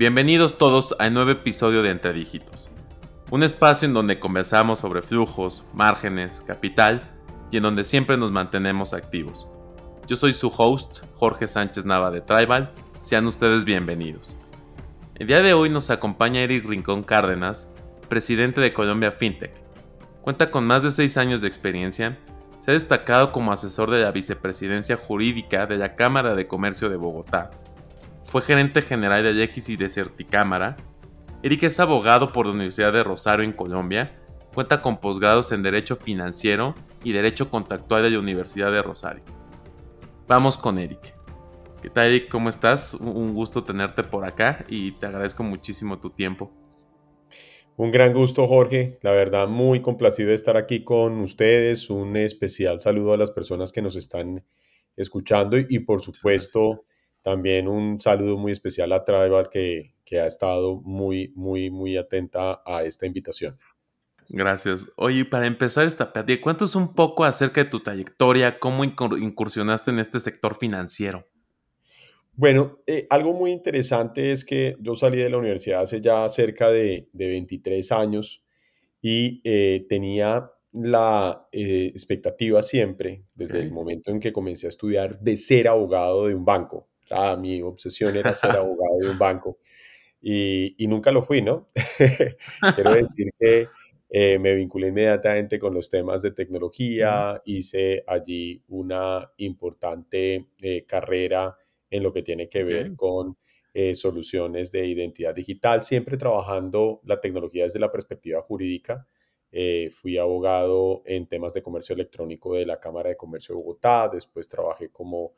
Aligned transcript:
Bienvenidos 0.00 0.56
todos 0.56 0.96
al 0.98 1.12
nuevo 1.12 1.30
episodio 1.30 1.82
de 1.82 1.90
Entre 1.90 2.14
Dígitos, 2.14 2.70
un 3.30 3.42
espacio 3.42 3.86
en 3.86 3.92
donde 3.92 4.18
conversamos 4.18 4.78
sobre 4.78 5.02
flujos, 5.02 5.62
márgenes, 5.74 6.42
capital 6.46 7.02
y 7.50 7.58
en 7.58 7.64
donde 7.64 7.84
siempre 7.84 8.16
nos 8.16 8.32
mantenemos 8.32 8.94
activos. 8.94 9.50
Yo 10.06 10.16
soy 10.16 10.32
su 10.32 10.50
host, 10.56 11.00
Jorge 11.16 11.46
Sánchez 11.46 11.84
Nava 11.84 12.10
de 12.10 12.22
Tribal, 12.22 12.70
sean 13.02 13.26
ustedes 13.26 13.66
bienvenidos. 13.66 14.38
El 15.16 15.26
día 15.26 15.42
de 15.42 15.52
hoy 15.52 15.68
nos 15.68 15.90
acompaña 15.90 16.40
Eric 16.40 16.66
Rincón 16.66 17.02
Cárdenas, 17.02 17.68
presidente 18.08 18.62
de 18.62 18.72
Colombia 18.72 19.12
FinTech. 19.12 19.52
Cuenta 20.22 20.50
con 20.50 20.66
más 20.66 20.82
de 20.82 20.92
6 20.92 21.18
años 21.18 21.42
de 21.42 21.48
experiencia, 21.48 22.18
se 22.58 22.70
ha 22.70 22.72
destacado 22.72 23.32
como 23.32 23.52
asesor 23.52 23.90
de 23.90 24.00
la 24.00 24.12
vicepresidencia 24.12 24.96
jurídica 24.96 25.66
de 25.66 25.76
la 25.76 25.94
Cámara 25.94 26.34
de 26.34 26.48
Comercio 26.48 26.88
de 26.88 26.96
Bogotá 26.96 27.50
fue 28.30 28.42
gerente 28.42 28.80
general 28.80 29.24
de 29.24 29.42
X 29.42 29.70
y 29.70 29.76
de 29.76 29.88
Certicámara. 29.88 30.76
Eric 31.42 31.64
es 31.64 31.80
abogado 31.80 32.30
por 32.30 32.46
la 32.46 32.52
Universidad 32.52 32.92
de 32.92 33.02
Rosario 33.02 33.44
en 33.44 33.50
Colombia. 33.50 34.22
Cuenta 34.54 34.82
con 34.82 35.00
posgrados 35.00 35.50
en 35.50 35.64
Derecho 35.64 35.96
Financiero 35.96 36.76
y 37.02 37.10
Derecho 37.10 37.50
Contractual 37.50 38.04
de 38.04 38.10
la 38.10 38.20
Universidad 38.20 38.70
de 38.70 38.82
Rosario. 38.82 39.24
Vamos 40.28 40.56
con 40.56 40.78
Eric. 40.78 41.12
¿Qué 41.82 41.90
tal 41.90 42.06
Eric? 42.06 42.28
¿Cómo 42.28 42.50
estás? 42.50 42.94
Un 42.94 43.34
gusto 43.34 43.64
tenerte 43.64 44.04
por 44.04 44.24
acá 44.24 44.64
y 44.68 44.92
te 44.92 45.06
agradezco 45.06 45.42
muchísimo 45.42 45.98
tu 45.98 46.10
tiempo. 46.10 46.52
Un 47.74 47.90
gran 47.90 48.12
gusto, 48.12 48.46
Jorge. 48.46 49.00
La 49.02 49.10
verdad, 49.10 49.48
muy 49.48 49.82
complacido 49.82 50.28
de 50.28 50.36
estar 50.36 50.56
aquí 50.56 50.84
con 50.84 51.18
ustedes. 51.18 51.90
Un 51.90 52.16
especial 52.16 52.78
saludo 52.78 53.12
a 53.12 53.16
las 53.16 53.32
personas 53.32 53.72
que 53.72 53.82
nos 53.82 53.96
están 53.96 54.44
escuchando 54.96 55.58
y, 55.58 55.80
por 55.80 56.00
supuesto, 56.00 56.84
también 57.22 57.68
un 57.68 57.98
saludo 57.98 58.36
muy 58.36 58.52
especial 58.52 58.92
a 58.92 59.04
Tribal 59.04 59.48
que, 59.50 59.94
que 60.04 60.20
ha 60.20 60.26
estado 60.26 60.80
muy, 60.82 61.32
muy, 61.34 61.70
muy 61.70 61.96
atenta 61.96 62.62
a 62.64 62.84
esta 62.84 63.06
invitación. 63.06 63.56
Gracias. 64.28 64.86
Oye, 64.96 65.24
para 65.24 65.46
empezar 65.46 65.86
esta 65.86 66.12
plática, 66.12 66.40
cuéntanos 66.42 66.76
un 66.76 66.94
poco 66.94 67.24
acerca 67.24 67.64
de 67.64 67.70
tu 67.70 67.80
trayectoria, 67.80 68.58
cómo 68.60 68.84
incursionaste 68.84 69.90
en 69.90 69.98
este 69.98 70.20
sector 70.20 70.56
financiero. 70.56 71.26
Bueno, 72.34 72.78
eh, 72.86 73.06
algo 73.10 73.32
muy 73.32 73.50
interesante 73.50 74.30
es 74.30 74.44
que 74.44 74.76
yo 74.80 74.94
salí 74.94 75.18
de 75.18 75.30
la 75.30 75.38
universidad 75.38 75.82
hace 75.82 76.00
ya 76.00 76.28
cerca 76.28 76.70
de, 76.70 77.08
de 77.12 77.28
23 77.28 77.90
años 77.92 78.44
y 79.02 79.40
eh, 79.44 79.86
tenía 79.88 80.50
la 80.72 81.48
eh, 81.52 81.86
expectativa 81.86 82.62
siempre, 82.62 83.24
desde 83.34 83.60
el 83.60 83.72
momento 83.72 84.10
en 84.10 84.20
que 84.20 84.32
comencé 84.32 84.66
a 84.66 84.68
estudiar, 84.68 85.18
de 85.20 85.36
ser 85.36 85.68
abogado 85.68 86.28
de 86.28 86.34
un 86.34 86.44
banco. 86.44 86.88
Ah, 87.10 87.36
mi 87.36 87.62
obsesión 87.62 88.16
era 88.16 88.34
ser 88.34 88.50
abogado 88.56 88.98
de 89.00 89.10
un 89.10 89.18
banco 89.18 89.58
y, 90.22 90.86
nunca 90.86 91.10
lo 91.10 91.22
fui, 91.22 91.42
¿no? 91.42 91.68
Quiero 92.74 92.94
decir 92.94 93.32
que 93.38 93.68
eh, 94.08 94.38
me 94.38 94.54
vinculé 94.54 94.88
inmediatamente 94.88 95.58
con 95.58 95.72
los 95.72 95.88
temas 95.88 96.22
de 96.22 96.32
tecnología, 96.32 97.40
hice 97.44 98.04
allí 98.06 98.62
una 98.68 99.30
importante 99.38 100.48
eh, 100.60 100.84
carrera 100.86 101.56
en 101.88 102.02
lo 102.02 102.12
que 102.12 102.22
tiene 102.22 102.48
que 102.48 102.64
ver 102.64 102.94
con 102.94 103.36
eh, 103.72 103.94
soluciones 103.94 104.70
de 104.72 104.86
identidad 104.86 105.34
digital, 105.34 105.82
siempre 105.82 106.16
trabajando 106.16 107.00
la 107.04 107.20
tecnología 107.20 107.64
desde 107.64 107.78
la 107.78 107.90
perspectiva 107.90 108.42
jurídica. 108.42 109.06
fui 109.92 110.16
abogado 110.16 111.02
en 111.06 111.26
temas 111.26 111.52
de 111.52 111.62
comercio 111.62 111.94
electrónico 111.94 112.54
de 112.54 112.66
la 112.66 112.78
Cámara 112.78 113.10
de 113.10 113.16
Comercio 113.16 113.54
de 113.54 113.60
Bogotá, 113.62 114.08
después 114.08 114.48
trabajé 114.48 114.90
como 114.90 115.32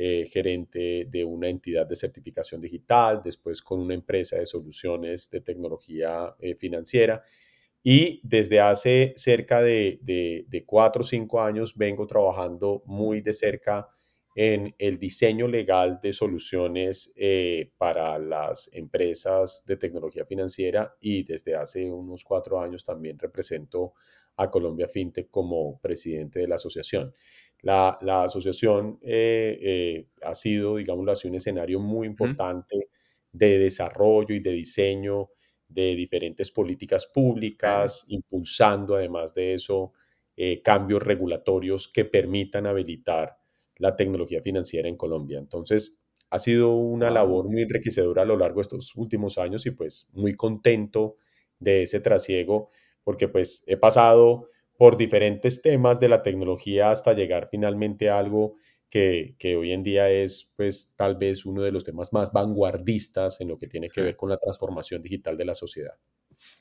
eh, 0.00 0.28
gerente 0.30 1.08
de 1.10 1.24
una 1.24 1.48
entidad 1.48 1.84
de 1.84 1.96
certificación 1.96 2.60
digital, 2.60 3.20
después 3.20 3.60
con 3.60 3.80
una 3.80 3.94
empresa 3.94 4.38
de 4.38 4.46
soluciones 4.46 5.28
de 5.28 5.40
tecnología 5.40 6.36
eh, 6.38 6.54
financiera. 6.54 7.24
Y 7.82 8.20
desde 8.22 8.60
hace 8.60 9.12
cerca 9.16 9.60
de, 9.60 10.46
cuatro 10.66 11.02
o 11.02 11.04
cinco 11.04 11.40
años 11.40 11.76
vengo 11.76 12.06
trabajando 12.06 12.84
muy 12.86 13.22
de 13.22 13.32
cerca 13.32 13.88
en 14.36 14.72
el 14.78 15.00
diseño 15.00 15.48
legal 15.48 15.98
de 16.00 16.12
soluciones 16.12 17.12
eh, 17.16 17.72
para 17.76 18.20
las 18.20 18.70
empresas 18.72 19.64
de 19.66 19.76
tecnología 19.78 20.24
financiera 20.24 20.94
y 21.00 21.24
desde 21.24 21.56
hace 21.56 21.90
unos 21.90 22.22
cuatro 22.22 22.60
años 22.60 22.84
también 22.84 23.18
represento 23.18 23.94
a 24.36 24.48
Colombia 24.48 24.86
FinTech 24.86 25.28
como 25.28 25.80
presidente 25.80 26.38
de 26.38 26.46
la 26.46 26.54
asociación. 26.54 27.12
La, 27.62 27.98
asociación 28.22 28.98
eh, 29.02 29.58
eh, 29.60 30.06
ha 30.22 30.34
sido, 30.34 30.76
digámoslo 30.76 31.12
así, 31.12 31.28
un 31.28 31.34
escenario 31.34 31.80
muy 31.80 32.06
importante 32.06 32.88
de 33.32 33.58
desarrollo 33.58 34.34
y 34.34 34.40
de 34.40 34.52
diseño 34.52 35.30
de 35.68 35.94
diferentes 35.94 36.50
políticas 36.50 37.06
públicas, 37.06 38.04
impulsando 38.08 38.96
además 38.96 39.34
de 39.34 39.54
eso 39.54 39.92
eh, 40.36 40.62
cambios 40.62 41.02
regulatorios 41.02 41.88
que 41.88 42.04
permitan 42.04 42.66
habilitar 42.66 43.36
la 43.76 43.94
tecnología 43.94 44.40
financiera 44.40 44.88
en 44.88 44.96
Colombia. 44.96 45.38
Entonces, 45.38 46.00
ha 46.30 46.38
sido 46.38 46.74
una 46.74 47.10
labor 47.10 47.48
muy 47.48 47.62
enriquecedora 47.62 48.22
a 48.22 48.26
lo 48.26 48.36
largo 48.36 48.56
de 48.56 48.62
estos 48.62 48.94
últimos 48.96 49.38
años 49.38 49.66
y 49.66 49.72
pues 49.72 50.08
muy 50.12 50.34
contento 50.34 51.16
de 51.58 51.82
ese 51.82 52.00
trasiego 52.00 52.70
porque 53.02 53.28
pues 53.28 53.64
he 53.66 53.76
pasado 53.76 54.48
por 54.78 54.96
diferentes 54.96 55.60
temas 55.60 55.98
de 55.98 56.08
la 56.08 56.22
tecnología 56.22 56.92
hasta 56.92 57.12
llegar 57.12 57.48
finalmente 57.50 58.08
a 58.08 58.18
algo 58.18 58.54
que, 58.88 59.36
hoy 59.58 59.72
en 59.72 59.82
día 59.82 60.08
es 60.08 60.54
pues 60.56 60.94
tal 60.96 61.16
vez 61.16 61.44
uno 61.44 61.62
de 61.62 61.72
los 61.72 61.84
temas 61.84 62.12
más 62.12 62.32
vanguardistas 62.32 63.40
en 63.40 63.48
lo 63.48 63.58
que 63.58 63.66
tiene 63.66 63.90
que 63.90 64.00
ver 64.00 64.16
con 64.16 64.30
la 64.30 64.38
transformación 64.38 65.02
digital 65.02 65.36
de 65.36 65.44
la 65.44 65.54
sociedad. 65.54 65.98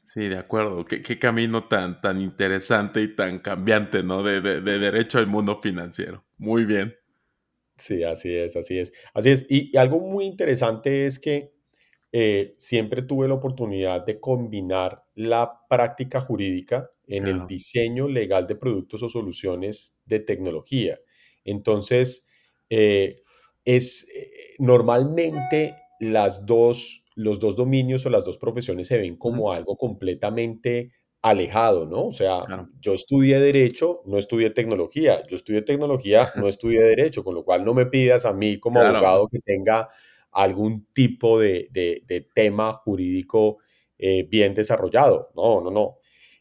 Sí, 0.03 0.27
de 0.27 0.37
acuerdo. 0.37 0.83
Qué, 0.83 1.19
camino 1.19 1.67
tan, 1.67 2.01
tan 2.01 2.19
interesante 2.19 3.01
y 3.01 3.15
tan 3.15 3.39
cambiante, 3.39 4.01
¿no? 4.01 4.23
De, 4.23 4.41
de, 4.41 4.61
derecho 4.61 5.19
al 5.19 5.27
mundo 5.27 5.61
financiero. 5.61 6.25
Muy 6.37 6.65
bien. 6.65 6.95
Sí, 7.77 8.03
así 8.03 8.35
es, 8.35 8.55
así 8.55 8.79
es. 8.79 8.91
Así 9.13 9.29
es. 9.29 9.45
Y, 9.47 9.77
algo 9.77 9.99
muy 9.99 10.25
interesante 10.25 11.05
es 11.05 11.19
que 11.19 11.53
eh, 12.11 12.55
siempre 12.57 13.03
tuve 13.03 13.27
la 13.27 13.35
oportunidad 13.35 14.03
de 14.03 14.19
combinar 14.19 15.03
la 15.13 15.61
práctica 15.69 16.19
jurídica 16.19 16.89
en 17.07 17.27
el 17.27 17.47
diseño 17.47 18.07
legal 18.07 18.47
de 18.47 18.55
productos 18.55 19.01
o 19.01 19.09
soluciones 19.09 19.97
de 20.05 20.19
tecnología. 20.19 20.99
Entonces, 21.45 22.27
eh, 22.69 23.21
es 23.63 24.07
eh, 24.13 24.55
normalmente 24.59 25.75
las 25.99 26.45
dos, 26.45 27.05
los 27.15 27.39
dos 27.39 27.55
dominios 27.55 28.05
o 28.05 28.09
las 28.09 28.25
dos 28.25 28.37
profesiones 28.37 28.87
se 28.87 28.97
ven 28.97 29.17
como 29.17 29.51
algo 29.51 29.77
completamente 29.77 30.91
alejado, 31.21 31.85
¿no? 31.85 32.07
O 32.07 32.11
sea, 32.11 32.41
yo 32.79 32.93
estudié 32.93 33.39
derecho, 33.39 34.01
no 34.05 34.17
estudié 34.17 34.51
tecnología, 34.51 35.23
yo 35.27 35.35
estudié 35.35 35.61
tecnología, 35.61 36.31
no 36.35 36.47
estudié 36.47 36.81
derecho, 36.81 37.23
con 37.23 37.33
lo 37.35 37.43
cual 37.43 37.65
no 37.65 37.73
me 37.73 37.85
pidas 37.85 38.25
a 38.25 38.33
mí 38.33 38.59
como 38.59 38.79
abogado 38.79 39.27
que 39.27 39.39
tenga 39.39 39.89
algún 40.31 40.87
tipo 40.93 41.39
de, 41.39 41.69
tema 42.33 42.73
jurídico 42.73 43.57
eh, 43.97 44.27
bien 44.29 44.53
desarrollado. 44.53 45.29
No, 45.35 45.61
no, 45.61 45.71
no. 45.71 45.97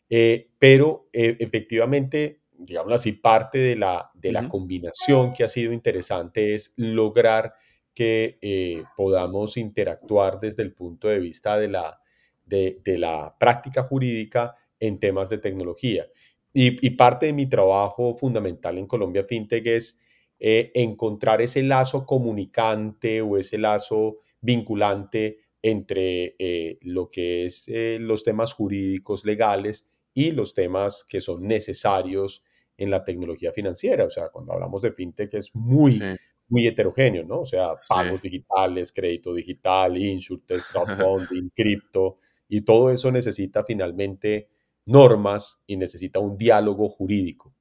Eh, 0.08 0.50
pero 0.68 1.08
eh, 1.12 1.36
efectivamente, 1.38 2.40
digamos 2.58 2.92
así, 2.92 3.12
parte 3.12 3.58
de 3.58 3.76
la, 3.76 4.10
de 4.14 4.32
la 4.32 4.48
combinación 4.48 5.32
que 5.32 5.44
ha 5.44 5.48
sido 5.48 5.72
interesante 5.72 6.56
es 6.56 6.74
lograr 6.74 7.54
que 7.94 8.36
eh, 8.42 8.82
podamos 8.96 9.56
interactuar 9.58 10.40
desde 10.40 10.64
el 10.64 10.74
punto 10.74 11.06
de 11.06 11.20
vista 11.20 11.56
de 11.56 11.68
la, 11.68 12.00
de, 12.44 12.80
la 12.98 13.36
práctica 13.38 13.84
jurídica 13.84 14.56
en 14.80 14.98
temas 14.98 15.30
de 15.30 15.38
tecnología. 15.38 16.08
Y, 16.52 16.90
parte 16.90 17.26
de 17.26 17.32
mi 17.32 17.46
trabajo 17.46 18.16
fundamental 18.16 18.76
en 18.76 18.88
Colombia 18.88 19.22
FinTech 19.22 19.66
es 19.68 20.00
encontrar 20.40 21.42
ese 21.42 21.62
lazo 21.62 22.04
comunicante 22.04 23.22
o 23.22 23.36
ese 23.36 23.56
lazo 23.56 24.16
vinculante 24.40 25.38
entre 25.62 26.34
lo 26.80 27.08
que 27.08 27.44
es 27.44 27.66
los 27.68 28.24
temas 28.24 28.52
jurídicos 28.52 29.24
legales 29.24 29.92
y 30.16 30.32
los 30.32 30.54
temas 30.54 31.04
que 31.06 31.20
son 31.20 31.46
necesarios 31.46 32.42
en 32.78 32.90
la 32.90 33.04
tecnología 33.04 33.52
financiera. 33.52 34.06
O 34.06 34.10
sea, 34.10 34.30
cuando 34.30 34.54
hablamos 34.54 34.80
de 34.80 34.90
fintech 34.92 35.34
es 35.34 35.54
muy, 35.54 36.02
muy 36.48 36.66
heterogéneo, 36.66 37.22
¿no? 37.22 37.40
O 37.40 37.44
sea, 37.44 37.74
pagos 37.86 38.22
digitales, 38.22 38.92
crédito 38.92 39.34
digital, 39.34 39.94
insurtech, 39.98 40.62
crowdfunding, 40.72 41.50
cripto, 41.54 42.16
y 42.48 42.62
todo 42.62 42.90
eso 42.90 43.12
necesita 43.12 43.62
finalmente 43.62 44.48
normas 44.86 45.62
y 45.66 45.76
necesita 45.76 46.18
un 46.18 46.38
diálogo 46.38 46.88
jurídico. 46.88 47.54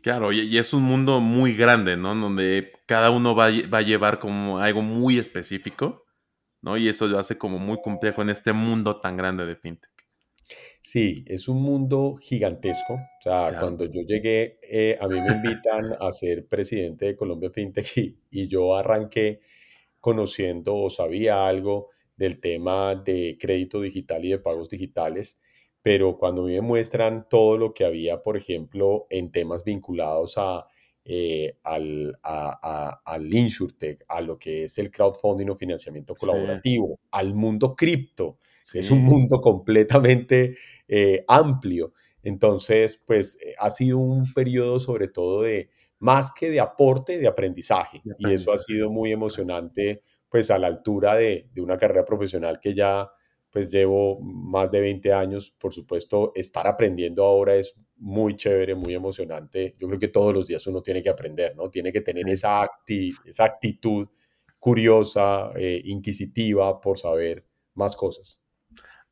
Claro, 0.00 0.32
y, 0.32 0.56
es 0.56 0.72
un 0.72 0.82
mundo 0.82 1.20
muy 1.20 1.54
grande, 1.54 1.98
¿no? 1.98 2.14
Donde 2.14 2.72
cada 2.86 3.10
uno 3.10 3.34
va, 3.34 3.48
va, 3.70 3.78
a 3.78 3.82
llevar 3.82 4.18
como 4.18 4.60
algo 4.60 4.80
muy 4.80 5.18
específico, 5.18 6.06
¿no? 6.62 6.78
Y 6.78 6.88
eso 6.88 7.06
lo 7.06 7.18
hace 7.18 7.36
como 7.36 7.58
muy 7.58 7.76
complejo 7.82 8.22
en 8.22 8.30
este 8.30 8.54
mundo 8.54 8.98
tan 8.98 9.18
grande 9.18 9.44
de 9.44 9.56
fintech. 9.56 9.95
Sí, 10.80 11.24
es 11.26 11.48
un 11.48 11.62
mundo 11.62 12.16
gigantesco. 12.16 12.94
O 12.94 13.22
sea, 13.22 13.56
cuando 13.58 13.86
yo 13.86 14.02
llegué, 14.02 14.58
eh, 14.62 14.96
a 15.00 15.08
mí 15.08 15.20
me 15.20 15.32
invitan 15.32 15.96
a 15.98 16.12
ser 16.12 16.46
presidente 16.46 17.06
de 17.06 17.16
Colombia 17.16 17.50
FinTech 17.50 17.86
y, 18.30 18.48
yo 18.48 18.74
arranqué 18.74 19.40
conociendo 20.00 20.76
o 20.76 20.90
sabía 20.90 21.46
algo 21.46 21.90
del 22.16 22.40
tema 22.40 22.94
de 22.94 23.36
crédito 23.40 23.80
digital 23.80 24.24
y 24.24 24.30
de 24.30 24.38
pagos 24.38 24.68
digitales, 24.68 25.40
pero 25.82 26.16
cuando 26.16 26.44
me 26.44 26.60
muestran 26.60 27.28
todo 27.28 27.58
lo 27.58 27.74
que 27.74 27.84
había, 27.84 28.22
por 28.22 28.36
ejemplo, 28.36 29.06
en 29.10 29.30
temas 29.32 29.64
vinculados 29.64 30.34
a, 30.38 30.66
eh, 31.04 31.58
al, 31.64 32.18
a, 32.22 33.00
al 33.04 33.32
InsurTech, 33.32 34.04
a 34.08 34.20
lo 34.20 34.38
que 34.38 34.64
es 34.64 34.78
el 34.78 34.90
crowdfunding 34.90 35.50
o 35.50 35.56
financiamiento 35.56 36.14
colaborativo, 36.14 36.98
al 37.10 37.34
mundo 37.34 37.74
cripto, 37.74 38.38
es 38.74 38.90
un 38.90 39.02
mundo 39.04 39.40
completamente 39.40 40.56
eh, 40.88 41.24
amplio. 41.28 41.92
Entonces, 42.22 43.02
pues 43.06 43.38
eh, 43.40 43.54
ha 43.58 43.70
sido 43.70 43.98
un 43.98 44.32
periodo 44.32 44.80
sobre 44.80 45.08
todo 45.08 45.42
de 45.42 45.70
más 45.98 46.32
que 46.32 46.50
de 46.50 46.60
aporte, 46.60 47.18
de 47.18 47.28
aprendizaje. 47.28 48.02
Y 48.18 48.32
eso 48.32 48.52
ha 48.52 48.58
sido 48.58 48.90
muy 48.90 49.12
emocionante, 49.12 50.02
pues 50.28 50.50
a 50.50 50.58
la 50.58 50.66
altura 50.66 51.14
de, 51.14 51.48
de, 51.52 51.60
una 51.60 51.76
carrera 51.76 52.04
profesional 52.04 52.60
que 52.60 52.74
ya 52.74 53.08
pues 53.50 53.70
llevo 53.72 54.20
más 54.20 54.70
de 54.70 54.80
20 54.80 55.12
años. 55.12 55.50
Por 55.58 55.72
supuesto, 55.72 56.32
estar 56.34 56.66
aprendiendo 56.66 57.24
ahora 57.24 57.54
es 57.54 57.74
muy 57.96 58.36
chévere, 58.36 58.74
muy 58.74 58.94
emocionante. 58.94 59.74
Yo 59.78 59.88
creo 59.88 59.98
que 59.98 60.08
todos 60.08 60.34
los 60.34 60.46
días 60.46 60.66
uno 60.66 60.82
tiene 60.82 61.02
que 61.02 61.08
aprender, 61.08 61.56
¿no? 61.56 61.70
Tiene 61.70 61.92
que 61.92 62.02
tener 62.02 62.28
esa, 62.28 62.68
esa 63.24 63.44
actitud 63.44 64.08
curiosa, 64.58 65.52
eh, 65.56 65.80
inquisitiva 65.84 66.80
por 66.80 66.98
saber 66.98 67.46
más 67.74 67.96
cosas. 67.96 68.42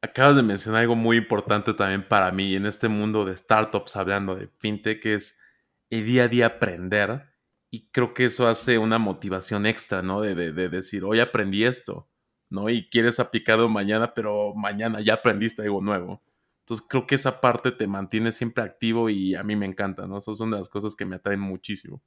Acabas 0.05 0.37
de 0.37 0.43
mencionar 0.43 0.83
algo 0.83 0.97
muy 0.97 1.17
importante 1.17 1.73
también 1.73 2.07
para 2.07 2.31
mí 2.31 2.55
en 2.55 2.67
este 2.67 2.89
mundo 2.89 3.25
de 3.25 3.35
startups, 3.35 3.97
hablando 3.97 4.37
de 4.37 4.49
fintech, 4.59 5.01
que 5.01 5.15
es 5.15 5.41
el 5.89 6.05
día 6.05 6.25
a 6.25 6.29
día 6.29 6.47
aprender. 6.47 7.23
Y 7.71 7.89
creo 7.89 8.13
que 8.13 8.27
eso 8.27 8.47
hace 8.47 8.77
una 8.77 8.99
motivación 8.99 9.65
extra, 9.65 10.03
¿no? 10.03 10.21
De, 10.21 10.35
de 10.35 10.69
decir, 10.69 11.05
hoy 11.05 11.21
aprendí 11.21 11.65
esto, 11.65 12.07
¿no? 12.51 12.69
Y 12.69 12.87
quieres 12.87 13.19
aplicarlo 13.19 13.67
mañana, 13.71 14.13
pero 14.13 14.55
mañana 14.55 15.01
ya 15.01 15.15
aprendiste 15.15 15.63
algo 15.63 15.81
nuevo. 15.81 16.23
Entonces 16.61 16.87
creo 16.87 17.07
que 17.07 17.15
esa 17.15 17.41
parte 17.41 17.73
te 17.73 17.87
mantiene 17.87 18.31
siempre 18.31 18.63
activo 18.63 19.09
y 19.09 19.35
a 19.35 19.43
mí 19.43 19.57
me 19.57 19.65
encanta, 19.65 20.07
¿no? 20.07 20.19
Esas 20.19 20.37
son 20.37 20.51
de 20.51 20.59
las 20.59 20.69
cosas 20.69 20.95
que 20.95 21.07
me 21.07 21.17
atraen 21.17 21.41
muchísimo. 21.41 22.03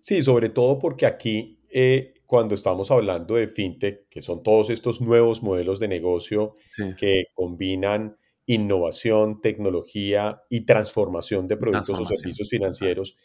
Sí, 0.00 0.22
sobre 0.22 0.50
todo 0.50 0.78
porque 0.78 1.04
aquí 1.04 1.58
eh, 1.68 2.15
cuando 2.26 2.54
estamos 2.54 2.90
hablando 2.90 3.36
de 3.36 3.48
fintech, 3.48 4.08
que 4.08 4.20
son 4.20 4.42
todos 4.42 4.70
estos 4.70 5.00
nuevos 5.00 5.42
modelos 5.42 5.78
de 5.80 5.88
negocio 5.88 6.54
que 6.98 7.24
combinan 7.34 8.16
innovación, 8.46 9.40
tecnología 9.40 10.42
y 10.48 10.66
transformación 10.66 11.48
de 11.48 11.56
productos 11.56 11.98
o 11.98 12.04
servicios 12.04 12.48
financieros, 12.48 13.16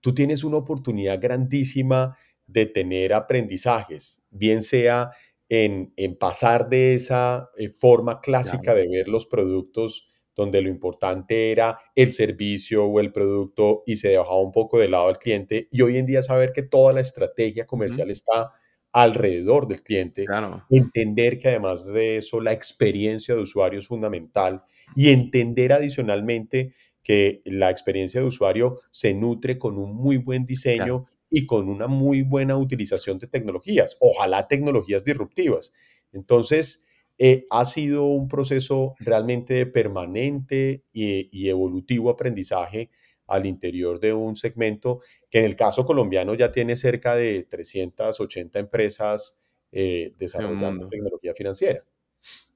tú 0.00 0.14
tienes 0.14 0.44
una 0.44 0.58
oportunidad 0.58 1.20
grandísima 1.20 2.16
de 2.46 2.66
tener 2.66 3.12
aprendizajes, 3.12 4.22
bien 4.30 4.62
sea 4.62 5.10
en, 5.48 5.92
pasar 6.18 6.68
de 6.68 6.94
esa 6.94 7.50
eh, 7.56 7.68
forma 7.70 8.20
clásica 8.20 8.74
de 8.74 8.86
ver 8.88 9.08
los 9.08 9.26
productos 9.26 10.08
donde 10.38 10.62
lo 10.62 10.68
importante 10.68 11.50
era 11.50 11.76
el 11.96 12.12
servicio 12.12 12.84
o 12.84 13.00
el 13.00 13.10
producto 13.10 13.82
y 13.86 13.96
se 13.96 14.10
dejaba 14.10 14.40
un 14.40 14.52
poco 14.52 14.78
de 14.78 14.86
lado 14.88 15.08
al 15.08 15.18
cliente. 15.18 15.66
Y 15.72 15.82
hoy 15.82 15.98
en 15.98 16.06
día 16.06 16.22
saber 16.22 16.52
que 16.52 16.62
toda 16.62 16.92
la 16.92 17.00
estrategia 17.00 17.66
comercial 17.66 18.08
está 18.12 18.52
alrededor 18.92 19.66
del 19.66 19.82
cliente, 19.82 20.26
entender 20.70 21.40
que 21.40 21.48
además 21.48 21.84
de 21.86 22.18
eso 22.18 22.40
la 22.40 22.52
experiencia 22.52 23.34
de 23.34 23.40
usuario 23.40 23.80
es 23.80 23.88
fundamental 23.88 24.62
y 24.94 25.08
entender 25.10 25.72
adicionalmente 25.72 26.72
que 27.02 27.42
la 27.44 27.68
experiencia 27.68 28.20
de 28.20 28.28
usuario 28.28 28.76
se 28.92 29.14
nutre 29.14 29.58
con 29.58 29.76
un 29.76 29.92
muy 29.92 30.18
buen 30.18 30.46
diseño 30.46 31.06
y 31.28 31.46
con 31.46 31.68
una 31.68 31.88
muy 31.88 32.22
buena 32.22 32.56
utilización 32.56 33.18
de 33.18 33.26
tecnologías, 33.26 33.96
ojalá 33.98 34.46
tecnologías 34.46 35.02
disruptivas. 35.02 35.72
Entonces, 36.12 36.86
eh, 37.20 37.46
ha 37.50 37.64
sido 37.64 38.04
un 38.04 38.28
proceso 38.28 38.94
realmente 39.00 39.66
permanente 39.66 40.84
y, 40.92 41.48
evolutivo 41.48 42.10
aprendizaje 42.10 42.90
al 43.26 43.44
interior 43.44 43.98
de 43.98 44.12
un 44.12 44.36
segmento 44.36 45.00
que 45.28 45.40
en 45.40 45.44
el 45.44 45.56
caso 45.56 45.84
colombiano 45.84 46.34
ya 46.34 46.52
tiene 46.52 46.76
cerca 46.76 47.16
de 47.16 47.42
380 47.42 48.60
empresas 48.60 49.36
eh, 49.72 50.14
desarrollando 50.16 50.88
tecnología 50.88 51.34
financiera. 51.34 51.84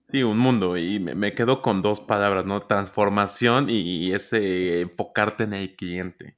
Sí, 0.08 0.22
un 0.22 0.38
mundo. 0.38 0.76
Y 0.76 1.00
me, 1.00 1.34
quedo 1.34 1.60
con 1.60 1.82
dos 1.82 2.00
palabras, 2.00 2.44
¿no? 2.46 2.66
Transformación 2.66 3.66
y, 3.68 4.12
ese 4.12 4.82
enfocarte 4.82 5.44
en 5.44 5.54
el 5.54 5.74
cliente. 5.74 6.36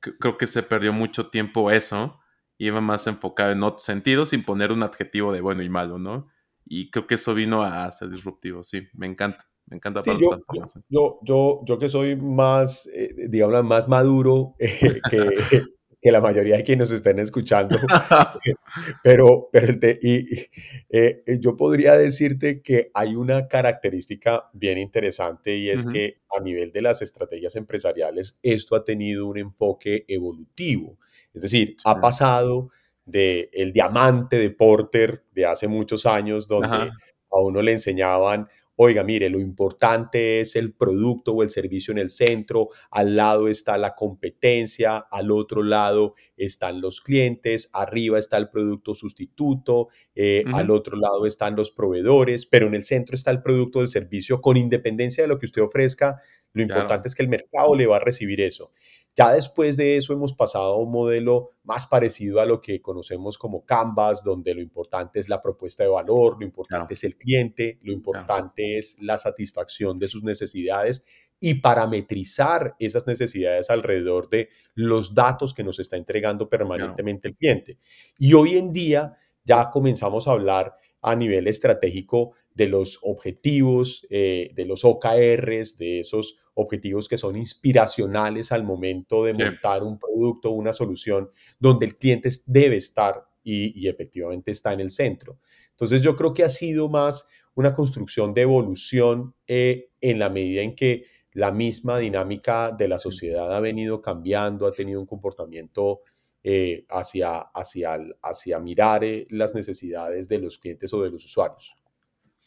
creo 0.00 0.38
que 0.38 0.46
se 0.46 0.62
perdió 0.62 0.92
mucho 0.92 1.28
tiempo 1.28 1.70
eso. 1.70 2.18
Iba 2.56 2.80
más 2.80 3.06
enfocado 3.06 3.52
en 3.52 3.62
otros 3.62 3.84
sentidos 3.84 4.30
sin 4.30 4.44
poner 4.44 4.72
un 4.72 4.82
adjetivo 4.82 5.32
de 5.32 5.40
bueno 5.42 5.62
y 5.62 5.68
malo, 5.68 5.98
¿no? 5.98 6.28
Y 6.72 6.88
creo 6.88 7.04
que 7.04 7.16
eso 7.16 7.34
vino 7.34 7.64
a 7.64 7.90
ser 7.90 8.10
disruptivo, 8.10 8.62
sí, 8.62 8.86
me 8.94 9.06
encanta. 9.06 9.44
Me 9.66 9.76
encanta 9.76 10.02
sí, 10.02 10.10
yo, 10.20 10.40
yo, 10.88 11.18
yo, 11.22 11.60
yo, 11.64 11.78
que 11.78 11.88
soy 11.88 12.16
más, 12.16 12.88
eh, 12.92 13.28
digamos, 13.28 13.62
más 13.64 13.88
maduro 13.88 14.54
eh, 14.58 15.00
que, 15.08 15.64
que, 16.00 16.10
la 16.10 16.20
mayoría 16.20 16.56
de 16.56 16.64
quienes 16.64 16.90
nos 16.90 16.96
estén 16.96 17.18
escuchando, 17.18 17.76
pero, 19.04 19.48
pero 19.52 19.74
y, 20.00 20.48
eh, 20.88 21.22
yo 21.40 21.56
podría 21.56 21.96
decirte 21.96 22.62
que 22.62 22.90
hay 22.94 23.16
una 23.16 23.48
característica 23.48 24.48
bien 24.52 24.78
interesante 24.78 25.56
y 25.56 25.70
es 25.70 25.86
que 25.86 26.20
a 26.36 26.40
nivel 26.40 26.72
de 26.72 26.82
las 26.82 27.02
estrategias 27.02 27.54
empresariales 27.56 28.38
esto 28.42 28.76
ha 28.76 28.84
tenido 28.84 29.26
un 29.26 29.38
enfoque 29.38 30.04
evolutivo. 30.08 30.98
Es 31.32 31.42
decir, 31.42 31.76
ha 31.84 32.00
pasado 32.00 32.70
de 33.10 33.50
el 33.52 33.72
diamante 33.72 34.38
de 34.38 34.50
Porter 34.50 35.24
de 35.32 35.46
hace 35.46 35.68
muchos 35.68 36.06
años, 36.06 36.46
donde 36.48 36.90
a 37.30 37.40
uno 37.40 37.62
le 37.62 37.72
enseñaban, 37.72 38.48
oiga, 38.82 39.04
mire, 39.04 39.28
lo 39.28 39.38
importante 39.38 40.40
es 40.40 40.56
el 40.56 40.72
producto 40.72 41.32
o 41.32 41.42
el 41.42 41.50
servicio 41.50 41.92
en 41.92 41.98
el 41.98 42.08
centro, 42.08 42.70
al 42.90 43.14
lado 43.14 43.48
está 43.48 43.76
la 43.76 43.94
competencia, 43.94 44.96
al 44.96 45.30
otro 45.30 45.62
lado 45.62 46.14
están 46.34 46.80
los 46.80 47.02
clientes, 47.02 47.68
arriba 47.74 48.18
está 48.18 48.38
el 48.38 48.48
producto 48.48 48.94
sustituto, 48.94 49.88
eh, 50.14 50.44
al 50.54 50.70
otro 50.70 50.96
lado 50.96 51.26
están 51.26 51.56
los 51.56 51.70
proveedores, 51.70 52.46
pero 52.46 52.68
en 52.68 52.74
el 52.74 52.82
centro 52.82 53.16
está 53.16 53.30
el 53.30 53.42
producto 53.42 53.80
del 53.80 53.88
servicio, 53.88 54.40
con 54.40 54.56
independencia 54.56 55.24
de 55.24 55.28
lo 55.28 55.38
que 55.38 55.44
usted 55.44 55.60
ofrezca, 55.60 56.18
lo 56.54 56.62
importante 56.62 57.08
es 57.08 57.14
que 57.14 57.22
el 57.22 57.28
mercado 57.28 57.74
le 57.74 57.86
va 57.86 57.98
a 57.98 58.00
recibir 58.00 58.40
eso. 58.40 58.72
Ya 59.16 59.32
después 59.32 59.76
de 59.76 59.96
eso 59.96 60.12
hemos 60.12 60.32
pasado 60.32 60.72
a 60.72 60.76
un 60.76 60.90
modelo 60.90 61.50
más 61.64 61.86
parecido 61.86 62.40
a 62.40 62.46
lo 62.46 62.60
que 62.60 62.80
conocemos 62.80 63.36
como 63.36 63.64
Canvas, 63.64 64.22
donde 64.22 64.54
lo 64.54 64.60
importante 64.60 65.18
es 65.18 65.28
la 65.28 65.42
propuesta 65.42 65.82
de 65.82 65.90
valor, 65.90 66.36
lo 66.38 66.46
importante 66.46 66.94
es 66.94 67.04
el 67.04 67.16
cliente, 67.16 67.78
lo 67.82 67.92
importante 67.92 68.78
es 68.78 69.00
la 69.02 69.18
satisfacción 69.18 69.98
de 69.98 70.08
sus 70.08 70.22
necesidades 70.22 71.04
y 71.40 71.54
parametrizar 71.54 72.76
esas 72.78 73.06
necesidades 73.06 73.70
alrededor 73.70 74.28
de 74.28 74.50
los 74.74 75.14
datos 75.14 75.54
que 75.54 75.64
nos 75.64 75.80
está 75.80 75.96
entregando 75.96 76.48
permanentemente 76.48 77.28
el 77.28 77.34
cliente. 77.34 77.78
Y 78.18 78.34
hoy 78.34 78.58
en 78.58 78.72
día 78.72 79.16
ya 79.44 79.70
comenzamos 79.70 80.28
a 80.28 80.32
hablar 80.32 80.76
a 81.02 81.16
nivel 81.16 81.48
estratégico 81.48 82.34
de 82.54 82.68
los 82.68 82.98
objetivos, 83.02 84.06
eh, 84.10 84.50
de 84.54 84.66
los 84.66 84.84
OKRs, 84.84 85.78
de 85.78 86.00
esos 86.00 86.38
objetivos 86.60 87.08
que 87.08 87.16
son 87.16 87.36
inspiracionales 87.36 88.52
al 88.52 88.64
momento 88.64 89.24
de 89.24 89.34
montar 89.34 89.82
un 89.82 89.98
producto, 89.98 90.50
una 90.50 90.72
solución, 90.72 91.30
donde 91.58 91.86
el 91.86 91.96
cliente 91.96 92.28
debe 92.46 92.76
estar 92.76 93.24
y, 93.42 93.88
efectivamente 93.88 94.50
está 94.50 94.72
en 94.72 94.80
el 94.80 94.90
centro. 94.90 95.38
Entonces 95.70 96.02
yo 96.02 96.14
creo 96.16 96.34
que 96.34 96.44
ha 96.44 96.48
sido 96.48 96.88
más 96.88 97.26
una 97.54 97.74
construcción 97.74 98.34
de 98.34 98.42
evolución 98.42 99.34
eh, 99.46 99.90
en 100.00 100.18
la 100.18 100.28
medida 100.28 100.62
en 100.62 100.74
que 100.74 101.04
la 101.32 101.52
misma 101.52 101.98
dinámica 101.98 102.72
de 102.72 102.88
la 102.88 102.98
sociedad 102.98 103.54
ha 103.54 103.60
venido 103.60 104.00
cambiando, 104.00 104.66
ha 104.66 104.72
tenido 104.72 105.00
un 105.00 105.06
comportamiento 105.06 106.00
eh, 106.42 106.86
hacia, 106.88 107.38
hacia, 107.38 107.98
hacia 108.22 108.58
mirar 108.58 109.04
eh, 109.04 109.26
las 109.30 109.54
necesidades 109.54 110.28
de 110.28 110.38
los 110.38 110.58
clientes 110.58 110.92
o 110.94 111.02
de 111.02 111.10
los 111.10 111.24
usuarios. 111.24 111.76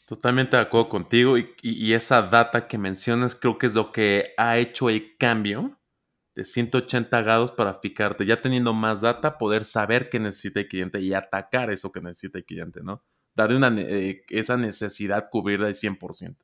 Totalmente 0.06 0.58
de 0.58 0.64
acuerdo 0.64 0.90
contigo 0.90 1.38
y, 1.38 1.94
esa 1.94 2.22
data 2.24 2.68
que 2.68 2.78
mencionas 2.78 3.36
creo 3.36 3.58
que 3.58 3.68
es 3.68 3.74
lo 3.74 3.94
que 3.94 4.34
ha 4.38 4.58
hecho 4.58 4.90
el 4.90 5.16
cambio 5.18 5.80
de 6.36 6.44
180 6.44 7.22
grados 7.22 7.52
para 7.52 7.76
fijarte, 7.76 8.26
ya 8.26 8.42
teniendo 8.42 8.74
más 8.74 9.02
data, 9.02 9.38
poder 9.38 9.64
saber 9.64 10.10
qué 10.10 10.20
necesita 10.20 10.60
el 10.60 10.68
cliente 10.68 11.00
y 11.00 11.14
atacar 11.14 11.72
eso 11.72 11.92
que 11.92 12.02
necesita 12.02 12.40
el 12.40 12.46
cliente, 12.46 12.82
¿no? 12.84 13.04
Darle 13.36 13.56
una, 13.56 13.74
eh, 13.80 14.24
esa 14.30 14.58
necesidad 14.58 15.30
cubrirla 15.32 15.68
al 15.68 15.76
100%. 15.76 16.44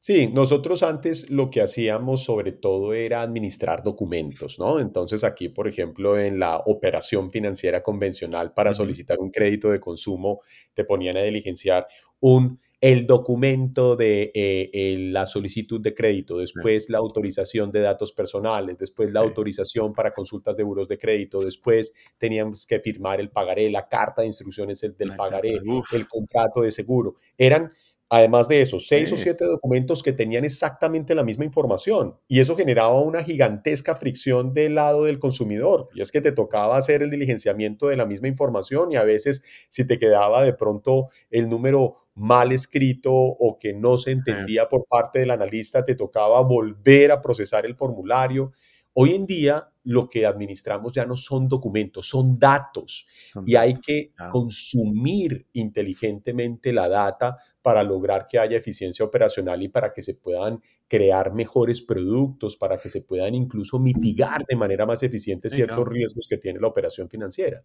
Sí, 0.00 0.26
nosotros 0.28 0.82
antes 0.82 1.30
lo 1.30 1.50
que 1.50 1.60
hacíamos 1.60 2.24
sobre 2.24 2.52
todo 2.52 2.94
era 2.94 3.22
administrar 3.22 3.82
documentos, 3.82 4.58
¿no? 4.58 4.80
Entonces 4.80 5.22
aquí, 5.24 5.48
por 5.48 5.68
ejemplo, 5.68 6.18
en 6.18 6.38
la 6.38 6.58
operación 6.66 7.30
financiera 7.30 7.82
convencional 7.82 8.52
para 8.52 8.72
solicitar 8.72 9.18
un 9.20 9.30
crédito 9.30 9.70
de 9.70 9.80
consumo, 9.80 10.40
te 10.74 10.84
ponían 10.84 11.16
a 11.16 11.22
diligenciar 11.22 11.86
un 12.20 12.58
el 12.80 13.06
documento 13.06 13.96
de 13.96 14.30
eh, 14.34 14.96
la 15.10 15.26
solicitud 15.26 15.80
de 15.80 15.94
crédito, 15.94 16.38
después 16.38 16.88
la 16.90 16.98
autorización 16.98 17.72
de 17.72 17.80
datos 17.80 18.12
personales, 18.12 18.78
después 18.78 19.12
la 19.12 19.20
autorización 19.20 19.92
para 19.92 20.14
consultas 20.14 20.56
de 20.56 20.62
buros 20.62 20.86
de 20.86 20.96
crédito, 20.96 21.40
después 21.40 21.92
teníamos 22.18 22.66
que 22.66 22.78
firmar 22.78 23.18
el 23.18 23.30
pagaré, 23.30 23.68
la 23.68 23.88
carta 23.88 24.22
de 24.22 24.28
instrucciones 24.28 24.80
del 24.80 25.16
pagaré, 25.16 25.60
el 25.92 26.06
contrato 26.06 26.62
de 26.62 26.70
seguro. 26.70 27.16
Eran 27.36 27.72
Además 28.10 28.48
de 28.48 28.62
eso, 28.62 28.78
seis 28.78 29.12
o 29.12 29.16
siete 29.16 29.44
documentos 29.44 30.02
que 30.02 30.12
tenían 30.12 30.44
exactamente 30.44 31.14
la 31.14 31.24
misma 31.24 31.44
información 31.44 32.16
y 32.26 32.40
eso 32.40 32.56
generaba 32.56 32.98
una 33.00 33.22
gigantesca 33.22 33.96
fricción 33.96 34.54
del 34.54 34.76
lado 34.76 35.04
del 35.04 35.18
consumidor. 35.18 35.90
Y 35.92 36.00
es 36.00 36.10
que 36.10 36.22
te 36.22 36.32
tocaba 36.32 36.78
hacer 36.78 37.02
el 37.02 37.10
diligenciamiento 37.10 37.88
de 37.88 37.96
la 37.96 38.06
misma 38.06 38.28
información 38.28 38.92
y 38.92 38.96
a 38.96 39.04
veces 39.04 39.42
si 39.68 39.86
te 39.86 39.98
quedaba 39.98 40.42
de 40.42 40.54
pronto 40.54 41.10
el 41.30 41.50
número 41.50 42.08
mal 42.14 42.50
escrito 42.52 43.12
o 43.12 43.58
que 43.58 43.74
no 43.74 43.98
se 43.98 44.12
entendía 44.12 44.68
por 44.70 44.86
parte 44.86 45.18
del 45.18 45.30
analista, 45.30 45.84
te 45.84 45.94
tocaba 45.94 46.40
volver 46.40 47.12
a 47.12 47.20
procesar 47.20 47.66
el 47.66 47.76
formulario. 47.76 48.52
Hoy 48.94 49.14
en 49.14 49.26
día 49.26 49.68
lo 49.84 50.08
que 50.08 50.26
administramos 50.26 50.92
ya 50.92 51.06
no 51.06 51.16
son 51.16 51.46
documentos, 51.46 52.08
son 52.08 52.38
datos 52.38 53.06
y 53.46 53.54
hay 53.54 53.74
que 53.74 54.12
consumir 54.32 55.46
inteligentemente 55.52 56.72
la 56.72 56.88
data 56.88 57.36
para 57.62 57.82
lograr 57.82 58.26
que 58.28 58.38
haya 58.38 58.56
eficiencia 58.56 59.04
operacional 59.04 59.62
y 59.62 59.68
para 59.68 59.92
que 59.92 60.02
se 60.02 60.14
puedan 60.14 60.62
crear 60.86 61.32
mejores 61.34 61.82
productos, 61.82 62.56
para 62.56 62.78
que 62.78 62.88
se 62.88 63.02
puedan 63.02 63.34
incluso 63.34 63.78
mitigar 63.78 64.44
de 64.46 64.56
manera 64.56 64.86
más 64.86 65.02
eficiente 65.02 65.50
ciertos 65.50 65.86
riesgos 65.86 66.26
que 66.28 66.38
tiene 66.38 66.60
la 66.60 66.68
operación 66.68 67.08
financiera. 67.08 67.62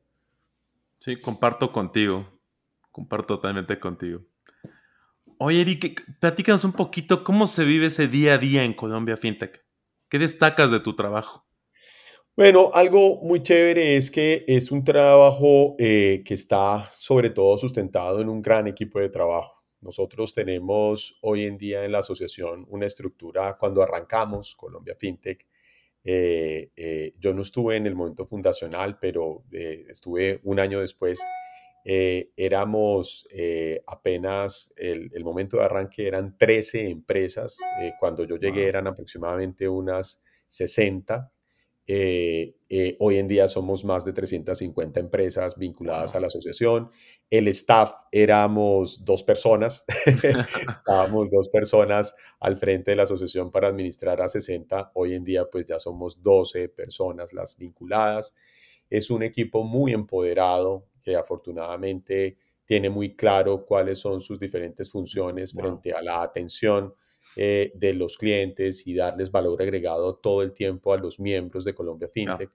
Sí, 1.00 1.20
comparto 1.20 1.72
contigo, 1.72 2.40
comparto 2.92 3.36
totalmente 3.36 3.80
contigo. 3.80 4.22
Oye, 5.38 5.62
Eric, 5.62 6.06
platícanos 6.20 6.64
un 6.64 6.74
poquito 6.74 7.24
cómo 7.24 7.48
se 7.48 7.66
vive 7.66 7.88
ese 7.88 8.08
día 8.08 8.36
a 8.36 8.38
día 8.38 8.64
en 8.64 8.74
Colombia 8.74 9.18
FinTech. 9.18 9.66
¿Qué 10.10 10.20
destacas 10.20 10.72
de 10.72 10.80
tu 10.80 10.96
trabajo? 10.96 11.46
Bueno, 12.36 12.72
algo 12.74 13.22
muy 13.22 13.44
chévere 13.44 13.96
es 13.96 14.10
que 14.10 14.44
es 14.48 14.72
un 14.72 14.84
trabajo 14.84 15.76
eh, 15.78 16.24
que 16.26 16.34
está 16.34 16.82
sobre 16.92 17.30
todo 17.30 17.58
sustentado 17.58 18.22
en 18.22 18.30
un 18.30 18.42
gran 18.42 18.66
equipo 18.66 19.00
de 19.00 19.10
trabajo. 19.10 19.52
Nosotros 19.84 20.34
tenemos 20.34 21.20
hoy 21.22 21.46
en 21.46 21.58
día 21.58 21.84
en 21.84 21.92
la 21.92 22.00
asociación 22.00 22.66
una 22.70 22.86
estructura, 22.86 23.58
cuando 23.60 23.84
arrancamos 23.84 24.56
Colombia 24.56 24.96
FinTech, 24.98 25.46
eh, 26.06 26.70
eh, 26.75 27.13
yo 27.18 27.34
no 27.34 27.42
estuve 27.42 27.78
en 27.78 27.88
el 27.88 27.96
momento 27.96 28.25
fundacional, 28.25 28.98
pero 29.00 29.44
eh, 29.52 29.86
estuve 29.90 30.40
un 30.44 30.60
año 30.60 30.80
después. 30.80 31.22
éramos 31.86 33.28
apenas, 33.88 34.74
el, 34.78 35.12
el, 35.13 35.24
momento 35.25 35.58
de 35.58 35.63
arranque 35.66 36.08
eran 36.08 36.38
13 36.38 36.90
empresas, 36.90 37.58
cuando 38.00 38.24
yo 38.24 38.38
llegué 38.38 38.70
eran 38.70 38.88
aproximadamente 38.88 39.68
unas 39.68 40.24
60 40.48 41.33
eh, 41.86 42.56
eh, 42.70 42.96
hoy 43.00 43.18
en 43.18 43.28
día 43.28 43.48
somos 43.48 43.84
más 43.84 44.06
de 44.06 44.13
350 44.13 45.00
empresas 45.00 45.58
vinculadas 45.58 46.16
a 46.16 46.20
la 46.20 46.28
asociación. 46.28 46.90
El 47.30 47.48
staff 47.50 47.94
éramos 48.12 49.04
dos 49.04 49.24
personas, 49.24 49.86
estábamos 50.75 51.30
dos 51.30 51.50
personas 51.50 52.16
al 52.40 52.58
frente 52.58 52.92
de 52.92 52.98
la 52.98 53.04
asociación 53.04 53.52
para 53.52 53.68
administrar 53.68 54.22
a 54.22 54.30
60. 54.30 54.92
Hoy 54.94 55.13
en 55.13 55.24
día 55.24 55.46
pues 55.52 55.66
ya 55.66 55.78
somos 55.78 56.22
12 56.24 56.70
personas 56.70 57.34
las 57.34 57.58
vinculadas. 57.58 58.34
Es 58.90 59.10
un 59.10 59.24
equipo 59.24 59.63
muy 59.63 59.92
empoderado 59.92 60.88
que 61.02 61.16
afortunadamente 61.16 62.38
tiene 62.66 62.90
muy 62.90 63.16
claro 63.16 63.66
cuáles 63.66 64.00
son 64.00 64.22
sus 64.22 64.40
diferentes 64.40 64.90
funciones 64.90 65.52
frente 65.52 65.92
a 65.92 66.02
la 66.02 66.22
atención 66.22 66.94
eh, 67.36 67.72
de 67.75 67.94
los 67.94 68.18
clientes 68.18 68.86
y 68.86 68.94
darles 68.94 69.32
valor 69.32 69.62
agregado 69.62 70.15
todo 70.15 70.44
el 70.44 70.53
tiempo 70.53 70.94
a 70.94 70.98
los 70.98 71.20
miembros 71.20 71.65
de 71.65 71.74
Colombia 71.74 72.08
FinTech. 72.08 72.51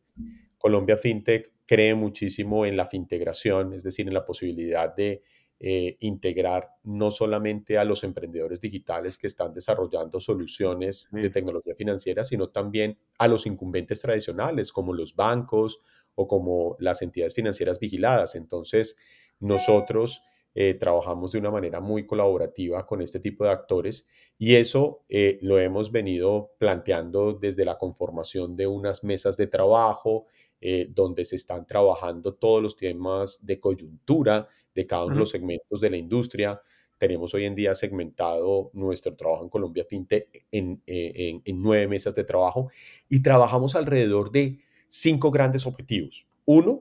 Colombia 0.57 0.97
FinTech 0.97 1.53
cree 1.67 1.95
muchísimo 1.95 2.65
en 2.65 2.77
la 2.77 2.87
fintegración, 2.87 3.75
es 3.75 3.83
decir, 3.83 4.07
en 4.07 4.15
la 4.15 4.25
posibilidad 4.25 4.95
de 4.95 5.23
eh, 5.61 5.97
integrar 6.01 6.69
no 6.85 7.11
solamente 7.11 7.79
a 7.79 7.85
los 7.85 8.05
emprendedores 8.05 8.61
digitales 8.61 9.19
que 9.19 9.27
están 9.27 9.53
desarrollando 9.53 10.21
soluciones 10.21 11.09
de 11.11 11.31
tecnología 11.31 11.75
financiera, 11.75 12.23
sino 12.23 12.51
también 12.51 12.97
a 13.19 13.27
los 13.27 13.45
incumbentes 13.45 14.01
tradicionales 14.01 14.71
como 14.71 14.95
los 14.95 15.17
bancos 15.17 15.81
o 16.15 16.29
como 16.29 16.77
las 16.79 17.03
entidades 17.03 17.35
financieras 17.35 17.81
vigiladas. 17.81 18.37
Entonces, 18.37 18.97
nosotros 19.41 20.23
eh, 20.61 20.75
trabajamos 20.75 21.31
de 21.31 21.39
una 21.39 21.53
manera 21.53 21.79
muy 21.79 22.05
colaborativa 22.05 22.85
con 22.85 23.01
este 23.01 23.21
tipo 23.21 23.45
de 23.45 23.51
actores 23.51 24.09
y 24.37 24.57
eso 24.57 25.05
eh, 25.09 25.39
lo 25.41 25.61
hemos 25.61 25.93
venido 25.93 26.51
planteando 26.59 27.33
desde 27.33 27.65
la 27.65 27.79
conformación 27.79 28.57
de 28.57 28.67
unas 28.67 29.05
mesas 29.05 29.37
de 29.37 29.47
trabajo 29.47 30.27
eh, 30.61 30.89
donde 30.91 31.25
se 31.25 31.37
están 31.37 31.65
trabajando 31.65 32.35
todos 32.35 32.61
los 32.61 32.77
temas 32.77 33.47
de 33.47 33.61
coyuntura 33.61 34.49
de 34.75 34.85
cada 34.85 35.05
uno 35.05 35.15
de 35.15 35.21
los 35.21 35.31
segmentos 35.31 35.81
de 35.81 35.91
la 35.91 35.97
industria. 35.97 36.61
Tenemos 36.97 37.33
hoy 37.35 37.45
en 37.45 37.55
día 37.55 37.73
segmentado 37.77 38.73
nuestro 38.73 39.15
trabajo 39.15 39.45
en 39.45 39.51
Colombia 39.51 39.87
en, 39.89 40.09
en, 40.51 41.43
en 41.45 41.63
nueve 41.63 41.87
mesas 41.87 42.17
de 42.17 42.25
trabajo 42.25 42.69
y 43.09 43.23
trabajamos 43.23 43.77
alrededor 43.77 44.33
de 44.33 44.59
cinco 44.89 45.31
grandes 45.31 45.69
objetivos. 45.69 46.27
Uno, 46.51 46.81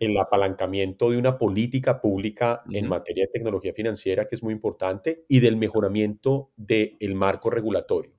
el 0.00 0.18
apalancamiento 0.18 1.08
de 1.08 1.18
una 1.18 1.38
política 1.38 2.00
pública 2.00 2.58
en 2.68 2.88
materia 2.88 3.26
de 3.26 3.30
tecnología 3.30 3.72
financiera, 3.72 4.26
que 4.26 4.34
es 4.34 4.42
muy 4.42 4.52
importante, 4.52 5.24
y 5.28 5.38
del 5.38 5.56
mejoramiento 5.56 6.50
del 6.56 7.14
marco 7.14 7.48
regulatorio. 7.48 8.10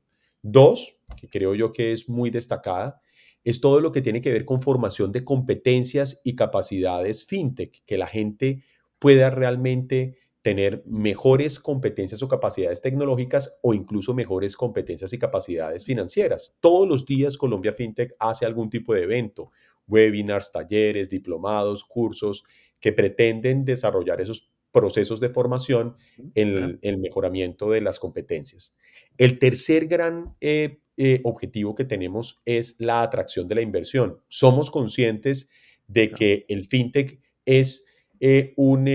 Dos, 0.41 1.01
que 1.17 1.27
creo 1.27 1.53
yo 1.53 1.73
que 1.73 1.91
es 1.91 2.07
muy 2.07 2.29
destacada, 2.29 3.01
es 3.43 3.59
todo 3.59 3.81
lo 3.81 3.91
que 3.91 4.01
tiene 4.01 4.21
que 4.21 4.31
ver 4.31 4.45
con 4.45 4.61
formación 4.61 5.11
de 5.11 5.25
competencias 5.25 6.21
y 6.23 6.33
capacidades 6.33 7.25
fintech, 7.25 7.83
que 7.85 7.97
la 7.97 8.07
gente 8.07 8.63
pueda 8.97 9.29
realmente 9.31 10.15
tener 10.41 10.81
mejores 10.85 11.59
competencias 11.59 12.23
o 12.23 12.29
capacidades 12.29 12.81
tecnológicas 12.81 13.59
o 13.63 13.73
incluso 13.73 14.13
mejores 14.13 14.55
competencias 14.55 15.11
y 15.11 15.19
capacidades 15.19 15.83
financieras. 15.83 16.55
Todos 16.61 16.87
los 16.87 17.05
días 17.05 17.35
Colombia 17.35 17.73
FinTech 17.73 18.15
hace 18.17 18.45
algún 18.45 18.69
tipo 18.69 18.93
de 18.93 19.03
evento, 19.03 19.51
webinars, 19.87 20.51
talleres, 20.51 21.09
diplomados, 21.09 21.83
cursos 21.83 22.43
que 22.79 22.91
pretenden 22.91 23.65
desarrollar 23.65 24.21
esos 24.21 24.51
procesos 24.71 25.21
de 25.21 25.29
formación 25.29 25.95
en 26.33 26.79
el, 26.81 26.97
mejoramiento 26.97 27.71
de 27.71 27.79
las 27.79 27.97
competencias. 27.97 28.75
El 29.17 29.39
tercer 29.39 29.87
gran 29.87 30.35
eh, 30.41 30.81
eh, 30.97 31.21
objetivo 31.23 31.75
que 31.75 31.85
tenemos 31.85 32.41
es 32.45 32.75
la 32.79 33.01
atracción 33.01 33.47
de 33.47 33.55
la 33.55 33.61
inversión. 33.61 34.19
Somos 34.27 34.69
conscientes 34.69 35.49
de 35.87 36.11
que 36.11 36.45
el 36.49 36.65
fintech 36.65 37.21
es 37.45 37.85
eh, 38.19 38.53
un 38.57 38.85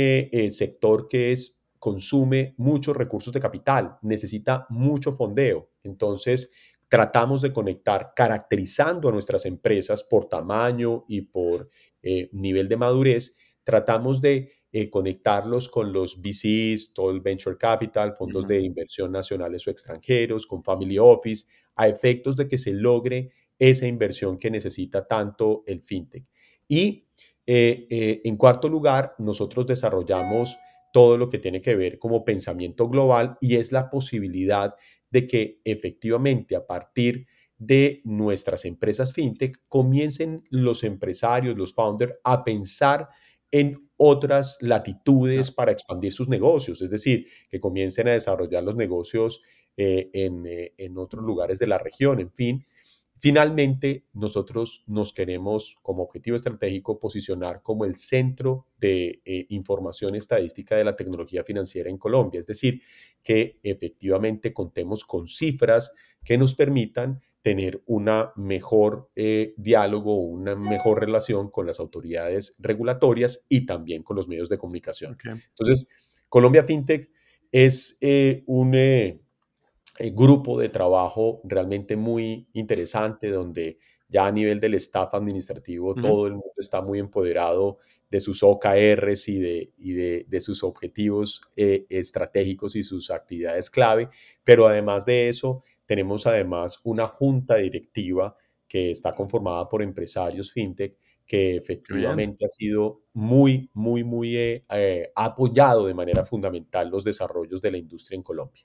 sector 0.51 1.09
que 1.09 1.33
es 1.33 1.61
consume 1.79 2.55
muchos 2.59 2.95
recursos 2.95 3.33
de 3.33 3.41
capital, 3.41 3.97
necesita 4.03 4.67
mucho 4.69 5.13
fondeo. 5.13 5.71
Entonces, 5.83 6.53
tratamos 6.91 7.41
de 7.41 7.53
conectar 7.53 8.13
caracterizando 8.17 9.09
a 9.09 9.13
nuestras 9.13 9.47
empresas 9.47 10.03
por 10.03 10.29
tamaño 10.29 11.05
y 11.09 11.21
por 11.21 11.71
eh, 12.03 12.29
nivel 12.33 12.69
de 12.69 12.77
madurez, 12.77 13.37
tratamos 13.63 14.21
de 14.21 14.51
eh, 14.73 14.91
conectarlos 14.91 15.69
con 15.69 15.93
los 15.93 16.21
VCs, 16.21 16.93
todo 16.93 17.13
el 17.13 17.21
venture 17.21 17.57
capital, 17.57 18.17
fondos 18.17 18.45
de 18.49 18.61
inversión 18.61 19.13
nacionales 19.13 19.67
o 19.69 19.71
extranjeros, 19.71 20.49
con 20.49 20.65
family 20.65 20.99
office, 20.99 21.47
a 21.77 21.87
efectos 21.87 22.37
de 22.37 22.49
que 22.49 22.59
se 22.59 22.75
logre 22.75 23.31
esa 23.57 23.87
inversión 23.87 24.37
que 24.37 24.51
necesita 24.51 25.07
tanto 25.07 25.63
el 25.67 25.83
fintech. 25.83 26.25
Y 26.67 27.07
eh, 27.47 28.21
en 28.25 28.37
cuarto 28.37 28.69
lugar, 28.69 29.15
nosotros 29.19 29.65
desarrollamos 29.65 30.57
todo 30.93 31.17
lo 31.17 31.31
que 31.31 31.39
tiene 31.39 31.63
que 31.63 31.77
ver 31.77 32.01
como 32.01 32.25
pensamiento 32.25 32.89
global 32.89 33.39
y 33.41 33.57
es 33.57 33.71
la 33.71 33.91
posibilidad 33.91 34.75
de 35.11 35.27
que 35.27 35.61
efectivamente 35.65 36.57
a 36.57 36.67
partir 36.67 37.27
de 37.59 38.01
nuestras 38.05 38.65
empresas 38.65 39.13
fintech 39.13 39.59
comiencen 39.69 40.45
los 40.49 40.83
empresarios, 40.83 41.57
los 41.57 41.75
founders 41.75 42.15
a 42.25 42.43
pensar 42.43 43.09
en 43.51 43.91
otras 43.97 44.57
latitudes 44.61 45.51
para 45.51 45.73
expandir 45.73 46.13
sus 46.13 46.29
negocios, 46.29 46.81
es 46.81 46.89
decir, 46.89 47.27
que 47.51 47.61
comiencen 47.61 48.09
a 48.09 48.13
desarrollar 48.13 48.65
los 48.65 48.77
negocios 48.77 49.43
eh, 49.77 50.09
en, 50.15 50.47
eh, 50.47 50.73
en 50.79 50.97
otros 50.97 51.23
lugares 51.25 51.59
de 51.59 51.67
la 51.67 51.79
región, 51.79 52.21
en 52.21 52.33
fin, 52.33 52.65
Finalmente, 53.21 54.07
nosotros 54.15 54.83
nos 54.87 55.13
queremos 55.13 55.77
como 55.83 56.03
objetivo 56.05 56.37
estratégico 56.37 56.99
posicionar 56.99 57.61
como 57.63 57.85
el 57.85 57.97
centro 57.97 58.67
de 58.79 59.21
eh, 59.27 59.45
información 59.51 60.15
estadística 60.15 60.75
de 60.75 60.85
la 60.85 60.97
tecnología 60.97 61.45
financiera 61.45 61.91
en 61.91 61.99
Colombia, 61.99 62.41
es 62.41 62.47
decir, 62.47 62.81
que 63.23 63.61
efectivamente 63.63 64.55
contemos 64.55 65.05
con 65.05 65.29
cifras 65.29 65.93
que 66.25 66.39
nos 66.39 66.55
permitan 66.55 67.21
tener 67.43 67.83
una 67.85 68.33
mejor 68.37 69.11
eh, 69.15 69.53
diálogo, 69.59 70.23
una 70.23 70.57
mejor 70.57 71.01
relación 71.01 71.51
con 71.51 71.67
las 71.67 71.79
autoridades 71.79 72.57
regulatorias 72.59 73.45
y 73.51 73.67
también 73.67 74.03
con 74.03 74.17
los 74.17 74.29
medios 74.29 74.49
de 74.49 74.57
comunicación. 74.57 75.19
Entonces, 75.25 75.91
Colombia 76.31 76.65
FinTech 76.65 77.11
es 77.53 77.99
un 78.47 78.75
grupo 80.13 80.59
de 80.59 80.69
trabajo 80.69 81.41
realmente 81.45 81.97
muy 81.97 82.49
interesante 82.53 83.29
donde 83.29 83.79
ya 84.09 84.27
a 84.27 84.33
nivel 84.33 84.59
del 84.61 84.75
staff 84.75 85.15
administrativo 85.15 85.95
todo 85.95 86.27
el 86.27 86.33
mundo 86.33 86.53
está 86.59 86.81
muy 86.81 86.99
empoderado 86.99 87.79
de 88.11 88.19
sus 88.19 88.43
OKRs 88.43 89.29
y 89.29 89.39
de, 89.39 89.73
y 89.79 89.93
de, 89.93 90.41
sus 90.41 90.65
objetivos 90.65 91.43
eh, 91.55 91.87
estratégicos 91.89 92.75
y 92.75 92.83
sus 92.83 93.11
actividades 93.11 93.71
clave, 93.71 94.09
pero 94.43 94.67
además 94.67 95.07
de 95.07 95.29
eso 95.29 95.63
tenemos 95.87 96.27
además 96.27 96.81
una 96.83 97.07
junta 97.07 97.57
directiva 97.57 98.37
que 98.67 98.91
está 98.91 99.15
conformada 99.15 99.69
por 99.69 99.83
empresarios 99.83 100.53
fintech 100.53 100.97
que 101.31 101.55
efectivamente 101.55 102.45
ha 102.45 102.49
sido 102.49 103.03
muy, 103.13 103.71
muy, 103.75 104.03
muy 104.03 104.37
eh, 104.37 104.65
eh, 104.69 105.13
apoyado 105.15 105.87
de 105.87 105.95
manera 105.95 106.25
fundamental 106.25 106.91
los 106.91 107.05
desarrollos 107.05 107.61
de 107.61 107.71
la 107.71 107.79
industria 107.79 108.17
en 108.17 108.25
Colombia. 108.25 108.65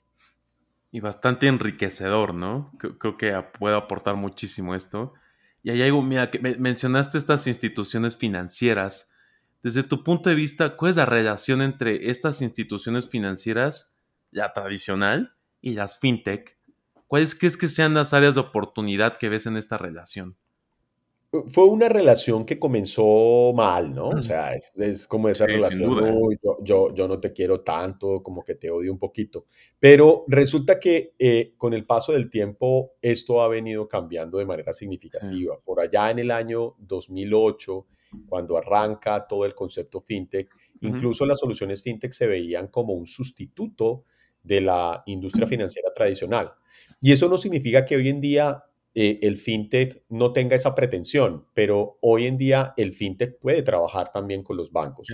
Y 0.92 1.00
bastante 1.00 1.46
enriquecedor, 1.46 2.34
¿no? 2.34 2.72
Creo 2.78 3.16
que 3.16 3.34
puede 3.58 3.76
aportar 3.76 4.16
muchísimo 4.16 4.74
esto. 4.74 5.14
Y 5.62 5.70
hay 5.70 5.82
algo, 5.82 6.00
mira, 6.00 6.30
que 6.30 6.38
mencionaste 6.38 7.18
estas 7.18 7.46
instituciones 7.46 8.16
financieras. 8.16 9.12
Desde 9.62 9.82
tu 9.82 10.04
punto 10.04 10.30
de 10.30 10.36
vista, 10.36 10.76
¿cuál 10.76 10.90
es 10.90 10.96
la 10.96 11.06
relación 11.06 11.60
entre 11.60 12.08
estas 12.08 12.40
instituciones 12.40 13.08
financieras, 13.08 13.96
ya 14.30 14.52
tradicional, 14.52 15.34
y 15.60 15.74
las 15.74 15.98
fintech? 15.98 16.56
¿Cuáles 17.08 17.34
crees 17.34 17.56
que 17.56 17.68
sean 17.68 17.94
las 17.94 18.14
áreas 18.14 18.36
de 18.36 18.42
oportunidad 18.42 19.18
que 19.18 19.28
ves 19.28 19.46
en 19.46 19.56
esta 19.56 19.76
relación? 19.76 20.36
Fue 21.48 21.64
una 21.64 21.88
relación 21.88 22.44
que 22.44 22.58
comenzó 22.58 23.52
mal, 23.54 23.94
¿no? 23.94 24.08
O 24.08 24.22
sea, 24.22 24.54
es, 24.54 25.06
como 25.08 25.28
esa 25.28 25.46
relación, 25.46 26.38
yo, 26.62 26.94
yo, 26.94 27.08
no 27.08 27.20
te 27.20 27.32
quiero 27.32 27.60
tanto, 27.60 28.22
como 28.22 28.42
que 28.44 28.54
te 28.54 28.70
odio 28.70 28.92
un 28.92 28.98
poquito. 28.98 29.46
Pero 29.78 30.24
resulta 30.28 30.78
que 30.78 31.14
eh, 31.18 31.54
con 31.56 31.74
el 31.74 31.84
paso 31.86 32.12
del 32.12 32.30
tiempo 32.30 32.92
esto 33.00 33.42
ha 33.42 33.48
venido 33.48 33.88
cambiando 33.88 34.38
de 34.38 34.46
manera 34.46 34.72
significativa. 34.72 35.58
Por 35.64 35.80
allá 35.80 36.10
en 36.10 36.18
el 36.20 36.30
año 36.30 36.74
2008, 36.78 37.86
cuando 38.28 38.56
arranca 38.56 39.26
todo 39.26 39.44
el 39.44 39.54
concepto 39.54 40.00
fintech, 40.00 40.50
incluso 40.80 41.26
las 41.26 41.38
soluciones 41.38 41.82
fintech 41.82 42.12
se 42.12 42.26
veían 42.26 42.68
como 42.68 42.94
un 42.94 43.06
sustituto 43.06 44.04
de 44.42 44.60
la 44.60 45.02
industria 45.06 45.46
financiera 45.46 45.92
tradicional. 45.92 46.52
Y 47.00 47.12
eso 47.12 47.28
no 47.28 47.36
significa 47.36 47.84
que 47.84 47.96
hoy 47.96 48.08
en 48.08 48.20
día 48.20 48.64
eh, 48.98 49.18
el 49.20 49.36
fintech 49.36 50.02
no 50.08 50.32
tenga 50.32 50.56
esa 50.56 50.74
pretensión, 50.74 51.44
pero 51.52 51.98
hoy 52.00 52.24
en 52.24 52.38
día 52.38 52.72
el 52.78 52.94
fintech 52.94 53.38
puede 53.38 53.60
trabajar 53.60 54.10
también 54.10 54.42
con 54.42 54.56
los 54.56 54.72
bancos. 54.72 55.08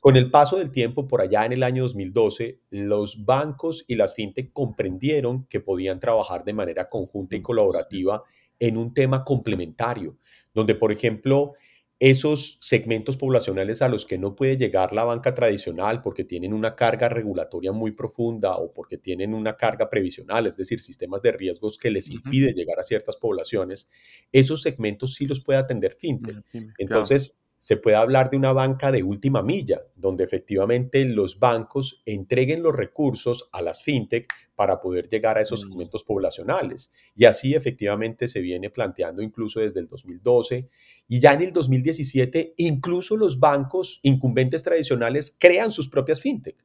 Con 0.00 0.16
el 0.16 0.28
paso 0.32 0.58
del 0.58 0.72
tiempo, 0.72 1.06
por 1.06 1.20
allá 1.20 1.46
en 1.46 1.52
el 1.52 1.62
año 1.62 1.84
2012, 1.84 2.62
los 2.70 3.24
bancos 3.24 3.84
y 3.86 3.94
las 3.94 4.16
fintech 4.16 4.52
comprendieron 4.52 5.46
que 5.46 5.60
podían 5.60 6.00
trabajar 6.00 6.42
de 6.42 6.52
manera 6.52 6.88
conjunta 6.88 7.36
y 7.36 7.40
colaborativa 7.40 8.24
en 8.58 8.76
un 8.76 8.92
tema 8.92 9.22
complementario, 9.22 10.18
donde, 10.52 10.74
por 10.74 10.90
ejemplo, 10.90 11.52
esos 12.00 12.58
segmentos 12.60 13.16
poblacionales 13.16 13.82
a 13.82 13.88
los 13.88 14.06
que 14.06 14.18
no 14.18 14.36
puede 14.36 14.56
llegar 14.56 14.92
la 14.92 15.02
banca 15.02 15.34
tradicional 15.34 16.00
porque 16.00 16.24
tienen 16.24 16.52
una 16.52 16.76
carga 16.76 17.08
regulatoria 17.08 17.72
muy 17.72 17.90
profunda 17.90 18.56
o 18.56 18.72
porque 18.72 18.98
tienen 18.98 19.34
una 19.34 19.56
carga 19.56 19.90
previsional, 19.90 20.46
es 20.46 20.56
decir, 20.56 20.80
sistemas 20.80 21.22
de 21.22 21.32
riesgos 21.32 21.76
que 21.76 21.90
les 21.90 22.08
impide 22.10 22.52
llegar 22.52 22.78
a 22.78 22.84
ciertas 22.84 23.16
poblaciones, 23.16 23.88
esos 24.30 24.62
segmentos 24.62 25.14
sí 25.14 25.26
los 25.26 25.40
puede 25.40 25.58
atender 25.58 25.96
FinTech. 25.98 26.44
Entonces, 26.78 27.36
se 27.58 27.76
puede 27.76 27.96
hablar 27.96 28.30
de 28.30 28.36
una 28.36 28.52
banca 28.52 28.92
de 28.92 29.02
última 29.02 29.42
milla, 29.42 29.82
donde 29.96 30.24
efectivamente 30.24 31.04
los 31.04 31.38
bancos 31.38 32.02
entreguen 32.06 32.62
los 32.62 32.74
recursos 32.74 33.48
a 33.52 33.62
las 33.62 33.82
fintech 33.82 34.32
para 34.54 34.80
poder 34.80 35.08
llegar 35.08 35.38
a 35.38 35.40
esos 35.40 35.64
mm. 35.64 35.68
segmentos 35.68 36.04
poblacionales. 36.04 36.92
Y 37.14 37.24
así 37.24 37.54
efectivamente 37.54 38.28
se 38.28 38.40
viene 38.40 38.70
planteando 38.70 39.22
incluso 39.22 39.60
desde 39.60 39.80
el 39.80 39.88
2012 39.88 40.68
y 41.08 41.20
ya 41.20 41.32
en 41.32 41.42
el 41.42 41.52
2017 41.52 42.54
incluso 42.56 43.16
los 43.16 43.38
bancos 43.38 44.00
incumbentes 44.02 44.62
tradicionales 44.62 45.36
crean 45.38 45.70
sus 45.70 45.88
propias 45.88 46.20
fintech, 46.20 46.56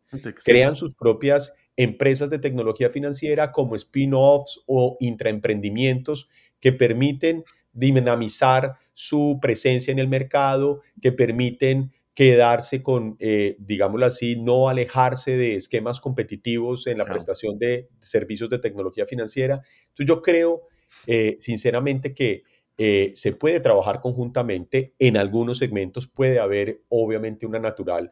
crean 0.44 0.76
sus 0.76 0.96
propias 0.96 1.56
empresas 1.76 2.30
de 2.30 2.40
tecnología 2.40 2.90
financiera 2.90 3.52
como 3.52 3.76
spin-offs 3.76 4.62
o 4.68 4.98
intraemprendimientos 5.00 6.30
que 6.60 6.72
permiten 6.72 7.44
dinamizar 7.74 8.76
su 8.94 9.40
presencia 9.42 9.92
en 9.92 10.00
el 10.00 10.08
mercado, 10.08 10.82
que 11.02 11.12
permiten 11.12 11.92
quedarse 12.14 12.84
con, 12.84 13.16
eh, 13.20 13.56
digámoslo 13.60 14.06
así, 14.06 14.36
no 14.36 14.70
alejarse 14.70 15.36
de 15.36 15.56
esquemas 15.56 16.00
competitivos 16.00 16.86
en 16.86 17.00
la 17.00 17.06
prestación 17.06 17.58
de 17.58 17.90
servicios 18.00 18.50
de 18.50 18.60
tecnología 18.60 19.08
financiera. 19.08 19.64
Entonces 19.90 20.06
yo 20.06 20.22
creo, 20.22 20.62
eh, 21.08 21.36
sinceramente, 21.40 22.14
que 22.14 22.44
eh, 22.78 23.12
se 23.16 23.34
puede 23.34 23.60
trabajar 23.60 24.00
conjuntamente. 24.00 24.94
En 25.00 25.18
algunos 25.18 25.58
segmentos 25.58 26.08
puede 26.08 26.40
haber, 26.40 26.84
obviamente, 26.90 27.46
una 27.46 27.60
natural 27.60 28.12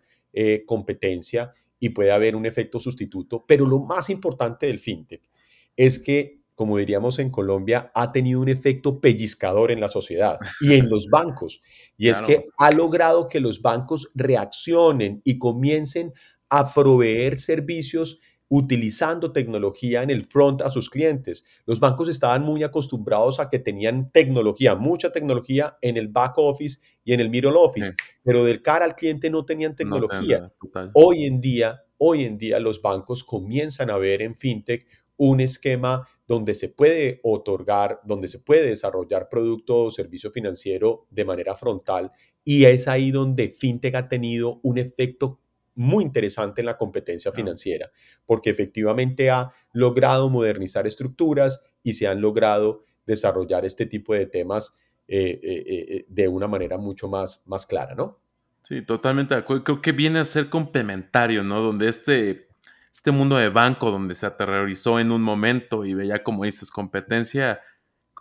competencia 0.65 1.51
y 1.77 1.89
puede 1.89 2.11
haber 2.11 2.37
un 2.37 2.45
efecto 2.45 2.79
sustituto, 2.79 3.43
pero 3.45 3.65
lo 3.65 3.79
más 3.79 4.09
importante 4.09 4.67
del 4.67 4.79
fintech 4.79 5.29
es 5.75 5.99
que 5.99 6.40
como 6.55 6.77
diríamos 6.77 7.19
en 7.19 7.29
Colombia, 7.29 7.91
ha 7.93 8.11
tenido 8.11 8.39
un 8.39 8.49
efecto 8.49 8.99
pellizcador 8.99 9.71
en 9.71 9.79
la 9.79 9.87
sociedad 9.87 10.39
y 10.59 10.73
en 10.73 10.89
los 10.89 11.07
bancos. 11.11 11.61
Y 11.97 12.09
es 12.09 12.21
que 12.21 12.45
ha 12.57 12.71
logrado 12.71 13.27
que 13.27 13.39
los 13.39 13.61
bancos 13.61 14.11
reaccionen 14.15 15.21
y 15.23 15.37
comiencen 15.37 16.13
a 16.49 16.73
proveer 16.73 17.37
servicios 17.37 18.19
utilizando 18.53 19.31
tecnología 19.31 20.03
en 20.03 20.09
el 20.09 20.25
front 20.25 20.61
a 20.61 20.69
sus 20.69 20.89
clientes. 20.89 21.45
Los 21.65 21.79
bancos 21.79 22.09
estaban 22.09 22.43
muy 22.43 22.65
acostumbrados 22.65 23.39
a 23.39 23.49
que 23.49 23.59
tenían 23.59 24.11
tecnología, 24.11 24.75
mucha 24.75 25.09
tecnología 25.13 25.77
en 25.81 25.95
el 25.95 26.09
back 26.09 26.33
office 26.37 26.81
y 27.05 27.13
en 27.13 27.21
el 27.21 27.29
middle 27.29 27.53
office, 27.55 27.93
pero 28.23 28.43
del 28.43 28.61
cara 28.61 28.83
al 28.83 28.95
cliente 28.95 29.29
no 29.29 29.45
tenían 29.45 29.73
tecnología. 29.73 30.51
hoy 30.93 31.25
en 31.25 31.39
día, 31.39 31.85
hoy 31.97 32.25
en 32.25 32.37
día 32.37 32.59
los 32.59 32.81
bancos 32.81 33.23
comienzan 33.23 33.89
a 33.89 33.97
ver 33.97 34.21
en 34.21 34.35
fintech 34.35 34.85
un 35.23 35.39
esquema 35.39 36.07
donde 36.27 36.55
se 36.55 36.69
puede 36.69 37.19
otorgar, 37.21 37.99
donde 38.03 38.27
se 38.27 38.39
puede 38.39 38.65
desarrollar 38.65 39.29
producto 39.29 39.83
o 39.83 39.91
servicio 39.91 40.31
financiero 40.31 41.05
de 41.11 41.25
manera 41.25 41.53
frontal 41.53 42.11
y 42.43 42.65
es 42.65 42.87
ahí 42.87 43.11
donde 43.11 43.53
FinTech 43.55 43.93
ha 43.93 44.07
tenido 44.09 44.59
un 44.63 44.79
efecto 44.79 45.39
muy 45.75 46.03
interesante 46.03 46.61
en 46.61 46.65
la 46.65 46.77
competencia 46.77 47.31
financiera, 47.31 47.91
porque 48.25 48.49
efectivamente 48.49 49.29
ha 49.29 49.51
logrado 49.73 50.27
modernizar 50.31 50.87
estructuras 50.87 51.63
y 51.83 51.93
se 51.93 52.07
han 52.07 52.19
logrado 52.19 52.83
desarrollar 53.05 53.63
este 53.63 53.85
tipo 53.85 54.15
de 54.15 54.25
temas 54.25 54.75
eh, 55.07 55.39
eh, 55.43 55.63
eh, 55.67 56.05
de 56.07 56.27
una 56.27 56.47
manera 56.47 56.79
mucho 56.79 57.07
más, 57.07 57.43
más 57.45 57.67
clara, 57.67 57.93
¿no? 57.93 58.19
Sí, 58.63 58.81
totalmente 58.81 59.35
de 59.35 59.41
acuerdo. 59.41 59.63
Creo 59.63 59.81
que 59.83 59.91
viene 59.91 60.17
a 60.17 60.25
ser 60.25 60.49
complementario, 60.49 61.43
¿no? 61.43 61.61
Donde 61.61 61.89
este 61.89 62.50
este 62.91 63.11
mundo 63.11 63.37
de 63.37 63.49
banco 63.49 63.89
donde 63.89 64.15
se 64.15 64.25
aterrorizó 64.25 64.99
en 64.99 65.11
un 65.11 65.21
momento 65.21 65.85
y 65.85 65.93
veía, 65.93 66.23
como 66.23 66.43
dices, 66.43 66.69
competencia, 66.69 67.61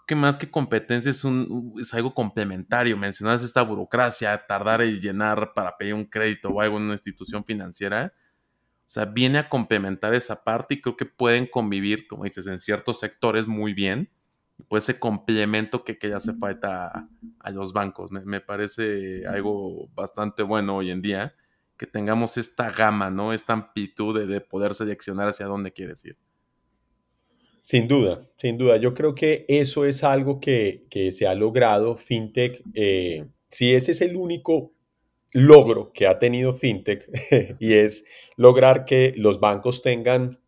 que 0.07 0.15
más 0.15 0.37
que 0.37 0.51
competencia 0.51 1.11
es, 1.11 1.25
un, 1.25 1.75
es 1.81 1.93
algo 1.93 2.15
complementario. 2.15 2.97
Mencionas 2.97 3.43
esta 3.43 3.63
burocracia, 3.63 4.47
tardar 4.47 4.83
en 4.83 5.01
llenar 5.01 5.53
para 5.55 5.77
pedir 5.77 5.95
un 5.95 6.05
crédito 6.05 6.49
o 6.49 6.61
algo 6.61 6.79
en 6.79 6.85
una 6.85 6.95
institución 6.95 7.45
financiera. 7.45 8.13
O 8.87 8.93
sea, 8.93 9.05
viene 9.05 9.39
a 9.39 9.49
complementar 9.49 10.15
esa 10.15 10.43
parte 10.43 10.75
y 10.75 10.81
creo 10.81 10.97
que 10.97 11.07
pueden 11.07 11.47
convivir, 11.47 12.07
como 12.09 12.25
dices, 12.25 12.47
en 12.47 12.59
ciertos 12.59 13.01
sectores 13.01 13.47
muy 13.47 13.75
bien. 13.75 14.11
Y 14.59 14.63
pues 14.65 14.89
ese 14.89 14.99
complemento 14.99 15.85
que, 15.85 15.99
que 15.99 16.09
ya 16.09 16.17
hace 16.17 16.35
falta 16.35 17.09
a, 17.39 17.51
los 17.51 17.73
bancos. 17.73 18.11
me, 18.13 18.41
parece 18.41 19.27
algo 19.27 19.89
bastante 19.95 20.43
bueno 20.43 20.77
hoy 20.77 20.91
en 20.91 21.03
día 21.03 21.35
que 21.81 21.87
tengamos 21.87 22.37
esta 22.37 22.71
gama, 22.71 23.09
¿no? 23.09 23.33
Esta 23.33 23.55
amplitud 23.55 24.29
de, 24.29 24.41
poder 24.43 24.75
seleccionar 24.75 25.31
hacia 25.31 25.47
dónde 25.47 25.73
quieres 25.73 26.05
ir. 26.05 26.19
Sin 27.63 27.89
duda, 27.89 28.21
sin 28.37 28.59
duda. 28.59 28.77
Yo 28.77 28.93
creo 28.93 29.15
que 29.15 29.47
eso 29.49 29.87
es 29.87 30.05
algo 30.05 30.41
que, 30.41 30.87
se 31.11 31.27
ha 31.27 31.35
logrado. 31.35 31.97
FinTech, 31.97 32.63
eh, 32.75 33.25
si 33.49 33.75
ese 33.75 33.93
es 33.93 34.03
el 34.03 34.17
único 34.17 34.75
logro 35.33 35.91
que 35.95 36.07
ha 36.07 36.19
tenido 36.19 36.53
FinTech 36.53 37.09
y 37.59 37.73
es 37.73 38.05
lograr 38.37 38.85
que 38.85 39.15
los 39.17 39.41
bancos 39.41 39.81
tengan 39.81 40.39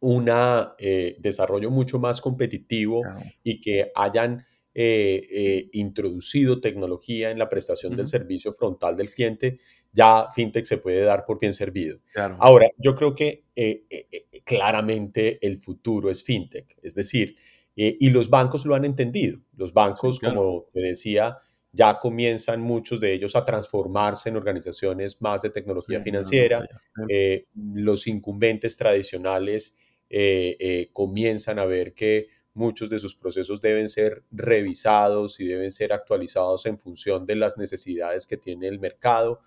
un 0.00 0.30
eh, 0.78 1.16
desarrollo 1.18 1.70
mucho 1.70 1.98
más 1.98 2.22
competitivo 2.22 3.02
y 3.42 3.60
que 3.60 3.92
hayan 3.94 4.46
eh, 4.74 5.68
introducido 5.72 6.60
tecnología 6.60 7.30
en 7.30 7.38
la 7.38 7.48
prestación 7.48 7.94
del 7.94 8.06
servicio 8.06 8.52
frontal 8.52 8.96
del 8.96 9.10
cliente, 9.10 9.60
ya 9.92 10.28
fintech 10.34 10.64
se 10.64 10.78
puede 10.78 11.00
dar 11.00 11.24
por 11.24 11.38
bien 11.38 11.52
servido. 11.52 12.00
Ahora, 12.38 12.68
yo 12.78 12.94
creo 12.94 13.14
que 13.14 13.44
eh, 13.54 13.84
eh, 13.88 14.06
eh, 14.10 14.42
claramente 14.44 15.38
el 15.46 15.58
futuro 15.58 16.10
es 16.10 16.22
fintech, 16.22 16.76
es 16.82 16.94
decir, 16.94 17.36
y 17.76 18.10
los 18.10 18.30
bancos 18.30 18.66
lo 18.66 18.76
han 18.76 18.84
entendido. 18.84 19.40
Los 19.56 19.72
bancos, 19.72 20.20
como 20.20 20.66
te 20.72 20.80
decía, 20.80 21.38
ya 21.74 21.98
comienzan 21.98 22.60
muchos 22.60 23.00
de 23.00 23.12
ellos 23.12 23.34
a 23.34 23.44
transformarse 23.44 24.28
en 24.28 24.36
organizaciones 24.36 25.20
más 25.20 25.42
de 25.42 25.50
tecnología 25.50 26.00
financiera. 26.00 26.66
Eh, 27.08 27.46
los 27.54 28.06
incumbentes 28.06 28.76
tradicionales 28.76 29.76
eh, 30.08 30.56
eh, 30.60 30.90
comienzan 30.92 31.58
a 31.58 31.64
ver 31.64 31.92
que 31.92 32.28
muchos 32.54 32.88
de 32.88 33.00
sus 33.00 33.16
procesos 33.16 33.60
deben 33.60 33.88
ser 33.88 34.22
revisados 34.30 35.40
y 35.40 35.46
deben 35.46 35.72
ser 35.72 35.92
actualizados 35.92 36.66
en 36.66 36.78
función 36.78 37.26
de 37.26 37.36
las 37.36 37.58
necesidades 37.58 38.26
que 38.26 38.36
tiene 38.36 38.68
el 38.68 38.78
mercado. 38.78 39.40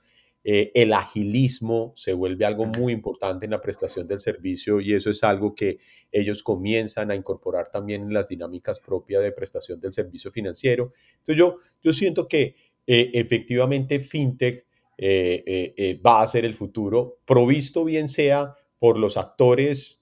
Eh, 0.43 0.71
el 0.75 0.93
agilismo 0.93 1.93
se 1.95 2.13
vuelve 2.13 2.45
algo 2.45 2.65
muy 2.65 2.93
importante 2.93 3.45
en 3.45 3.51
la 3.51 3.61
prestación 3.61 4.07
del 4.07 4.19
servicio 4.19 4.79
y 4.79 4.93
eso 4.93 5.09
es 5.09 5.23
algo 5.23 5.55
que 5.55 5.79
ellos 6.11 6.43
comienzan 6.43 7.09
a 7.11 7.15
incorporar 7.15 7.69
también 7.69 8.03
en 8.03 8.13
las 8.13 8.27
dinámicas 8.27 8.79
propias 8.79 9.23
de 9.23 9.31
prestación 9.31 9.79
del 9.79 9.93
servicio 9.93 10.31
financiero. 10.31 10.93
Entonces 11.19 11.37
yo, 11.37 11.57
yo 11.81 11.93
siento 11.93 12.27
que 12.27 12.55
eh, 12.85 13.11
efectivamente 13.13 13.99
FinTech 13.99 14.65
eh, 14.97 15.99
va 16.05 16.21
a 16.21 16.27
ser 16.27 16.45
el 16.45 16.55
futuro, 16.55 17.19
provisto 17.25 17.83
bien 17.83 18.07
sea 18.07 18.55
por 18.79 18.97
los 18.97 19.17
actores, 19.17 20.01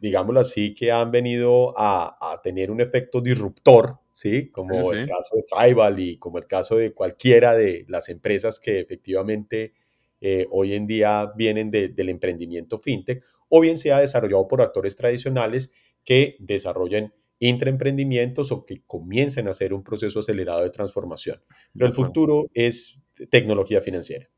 digámoslo 0.00 0.40
así, 0.40 0.74
que 0.74 0.90
han 0.90 1.10
venido 1.10 1.72
a, 1.78 2.32
a 2.32 2.40
tener 2.42 2.70
un 2.70 2.80
efecto 2.80 3.20
disruptor 3.20 4.00
¿sí? 4.20 4.50
Como 4.50 4.92
el 4.92 5.06
caso 5.06 5.36
de 5.36 5.44
Tribal 5.44 5.98
y 5.98 6.18
como 6.18 6.36
el 6.36 6.46
caso 6.46 6.76
de 6.76 6.92
cualquiera 6.92 7.54
de 7.54 7.86
las 7.88 8.10
empresas 8.10 8.60
que 8.60 8.80
efectivamente 8.80 9.72
eh, 10.20 10.46
hoy 10.50 10.74
en 10.74 10.86
día 10.86 11.32
vienen 11.34 11.70
del 11.70 12.08
emprendimiento 12.10 12.78
fintech, 12.78 13.24
o 13.48 13.60
bien 13.60 13.78
sea 13.78 14.00
desarrollado 14.00 14.46
por 14.46 14.60
actores 14.60 14.94
tradicionales 14.94 15.72
que 16.04 16.36
desarrollen 16.38 17.14
intraemprendimientos 17.38 18.52
o 18.52 18.66
que 18.66 18.82
comiencen 18.86 19.46
a 19.46 19.52
hacer 19.52 19.72
un 19.72 19.82
proceso 19.82 20.18
acelerado 20.18 20.62
de 20.62 20.70
transformación. 20.70 21.42
Pero 21.72 21.86
el 21.86 21.94
futuro 21.94 22.50
es 22.52 23.00
tecnología 23.30 23.80
financiera. 23.80 24.28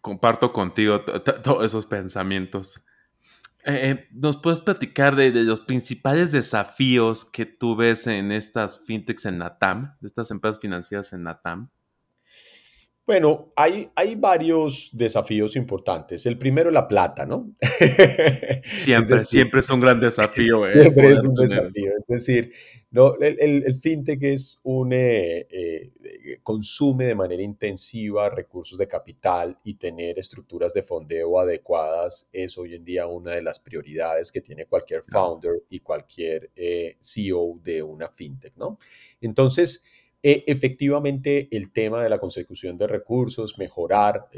Comparto 0.00 0.52
contigo 0.52 1.00
todos 1.02 1.64
esos 1.64 1.86
pensamientos. 1.86 2.84
Eh, 3.64 3.90
eh, 3.90 4.08
¿Nos 4.12 4.38
puedes 4.38 4.60
platicar 4.60 5.16
de, 5.16 5.30
los 5.30 5.60
principales 5.60 6.32
desafíos 6.32 7.24
que 7.24 7.46
tú 7.46 7.76
ves 7.76 8.06
en 8.06 8.32
estas 8.32 8.80
fintechs 8.80 9.26
en 9.26 9.38
Natam, 9.38 9.96
de 10.00 10.06
estas 10.06 10.30
empresas 10.30 10.60
financieras 10.60 11.12
en 11.12 11.24
Natam? 11.24 11.70
Bueno, 13.06 13.52
hay, 13.56 13.90
hay 13.96 14.14
varios 14.14 14.90
desafíos 14.92 15.56
importantes. 15.56 16.26
El 16.26 16.38
primero, 16.38 16.70
la 16.70 16.86
plata, 16.86 17.26
¿no? 17.26 17.56
Siempre, 18.62 19.24
siempre 19.24 19.60
es 19.60 19.70
un 19.70 19.80
gran 19.80 19.98
desafío. 19.98 20.66
¿eh? 20.68 20.80
Siempre 20.80 21.12
es 21.12 21.24
un 21.24 21.34
desafío. 21.34 21.90
Es 21.98 22.06
decir, 22.06 22.52
no, 22.92 23.16
el, 23.20 23.62
el, 23.64 23.76
fintech 23.76 24.20
es 24.24 24.58
un, 24.64 24.92
eh, 24.92 25.46
eh, 25.48 25.92
consume 26.42 27.04
de 27.04 27.14
manera 27.14 27.40
intensiva 27.40 28.28
recursos 28.28 28.76
de 28.76 28.88
capital 28.88 29.56
y 29.62 29.74
tener 29.74 30.18
estructuras 30.18 30.74
de 30.74 30.82
fondeo 30.82 31.38
adecuadas 31.38 32.28
es 32.32 32.58
hoy 32.58 32.74
en 32.74 32.84
día 32.84 33.06
una 33.06 33.32
de 33.32 33.42
las 33.42 33.60
prioridades 33.60 34.32
que 34.32 34.40
tiene 34.40 34.66
cualquier 34.66 35.04
founder 35.04 35.62
y 35.70 35.78
cualquier 35.78 36.50
eh, 36.56 36.96
CEO 37.00 37.60
de 37.62 37.80
una 37.80 38.08
fintech, 38.08 38.56
¿no? 38.56 38.78
Entonces, 39.20 39.84
efectivamente, 40.22 41.48
el 41.50 41.72
tema 41.72 42.02
de 42.02 42.10
la 42.10 42.18
consecución 42.18 42.76
de 42.76 42.86
recursos, 42.86 43.58
mejorar, 43.58 44.28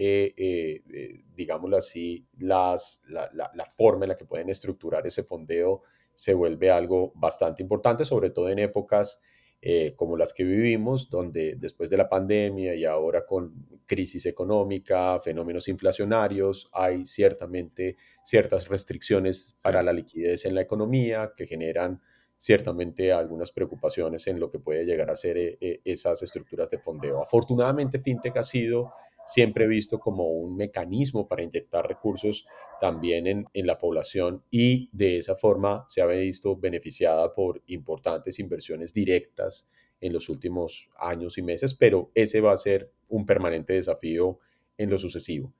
digámoslo 1.35 1.77
así, 1.77 2.27
las, 2.39 3.03
la, 3.09 3.29
la, 3.35 3.51
la 3.55 3.65
forma 3.67 4.05
en 4.05 4.11
la 4.11 4.17
que 4.17 4.25
pueden 4.25 4.49
estructurar 4.49 5.07
ese 5.07 5.25
fondeo 5.25 5.83
se 6.15 6.35
vuelve 6.35 6.71
algo 6.71 7.13
bastante 7.15 7.63
importante, 7.63 8.05
sobre 8.05 8.31
todo 8.31 8.49
en 8.49 8.59
épocas 8.59 9.21
eh, 9.65 9.95
como 9.95 10.17
las 10.17 10.33
que 10.33 10.43
vivimos, 10.43 11.09
donde 11.09 11.55
después 11.57 11.89
de 11.89 11.97
la 11.97 12.09
pandemia 12.09 12.75
y 12.75 12.85
ahora 12.85 13.25
con 13.25 13.81
crisis 13.87 14.27
económica, 14.27 15.21
fenómenos 15.21 15.69
inflacionarios, 15.69 16.69
hay 16.73 17.07
ciertamente 17.07 17.97
ciertas 18.25 18.67
restricciones 18.67 19.55
para 19.63 19.85
la 19.85 19.93
liquidez 19.93 20.47
en 20.47 20.57
la 20.57 20.63
economía 20.63 21.33
que 21.37 21.47
generan 21.47 22.03
ciertamente 22.43 23.13
algunas 23.13 23.53
preocupaciones 23.53 24.27
en 24.27 24.41
lo 24.41 24.51
que 24.51 24.59
puede 24.59 24.85
llegar 24.85 25.09
a 25.09 25.15
ser 25.15 25.39
eh, 25.39 25.59
eh, 25.61 25.81
esas 25.85 26.25
estructuras 26.25 26.69
de 26.71 26.79
fondeo. 26.79 27.23
Afortunadamente, 27.23 28.01
FinTech 28.01 28.37
ha 28.37 28.43
sido 28.43 28.93
siempre 29.25 29.69
visto 29.69 30.01
como 30.01 30.27
un 30.27 30.57
mecanismo 30.57 31.29
para 31.29 31.45
inyectar 31.45 31.87
recursos 31.87 32.45
también 32.81 33.29
en, 33.29 33.47
la 33.55 33.79
población 33.79 34.43
y 34.51 34.91
de 34.91 35.19
esa 35.19 35.37
forma 35.37 35.85
se 35.87 36.03
ha 36.03 36.07
visto 36.07 36.57
beneficiada 36.57 37.33
por 37.33 37.63
importantes 37.69 38.41
inversiones 38.41 38.93
directas 38.93 39.71
en 40.01 40.13
los 40.13 40.29
últimos 40.29 40.91
años 40.99 41.39
y 41.39 41.43
meses, 41.43 41.75
pero 41.75 42.11
ese 42.13 42.41
va 42.41 42.51
a 42.51 42.57
ser 42.57 42.91
un 43.09 43.25
permanente 43.25 43.75
desafío 43.75 44.41
en 44.77 44.91
lo 44.91 44.99
sucesivo. 44.99 45.55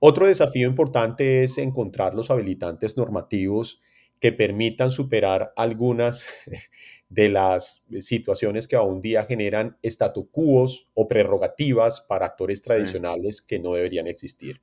Otro 0.00 0.26
desafío 0.26 0.66
importante 0.66 1.44
es 1.44 1.58
encontrar 1.58 2.14
los 2.14 2.28
habilitantes 2.32 2.96
normativos 2.96 3.80
que 4.20 4.32
permitan 4.32 4.90
superar 4.90 5.52
algunas 5.56 6.26
de 7.08 7.28
las 7.28 7.86
situaciones 8.00 8.66
que 8.66 8.76
aún 8.76 9.00
día 9.00 9.24
generan 9.24 9.76
statu 9.82 10.30
quos 10.30 10.88
o 10.94 11.06
prerrogativas 11.06 12.00
para 12.00 12.26
actores 12.26 12.62
tradicionales 12.62 13.42
que 13.42 13.58
no 13.58 13.74
deberían 13.74 14.06
existir. 14.06 14.60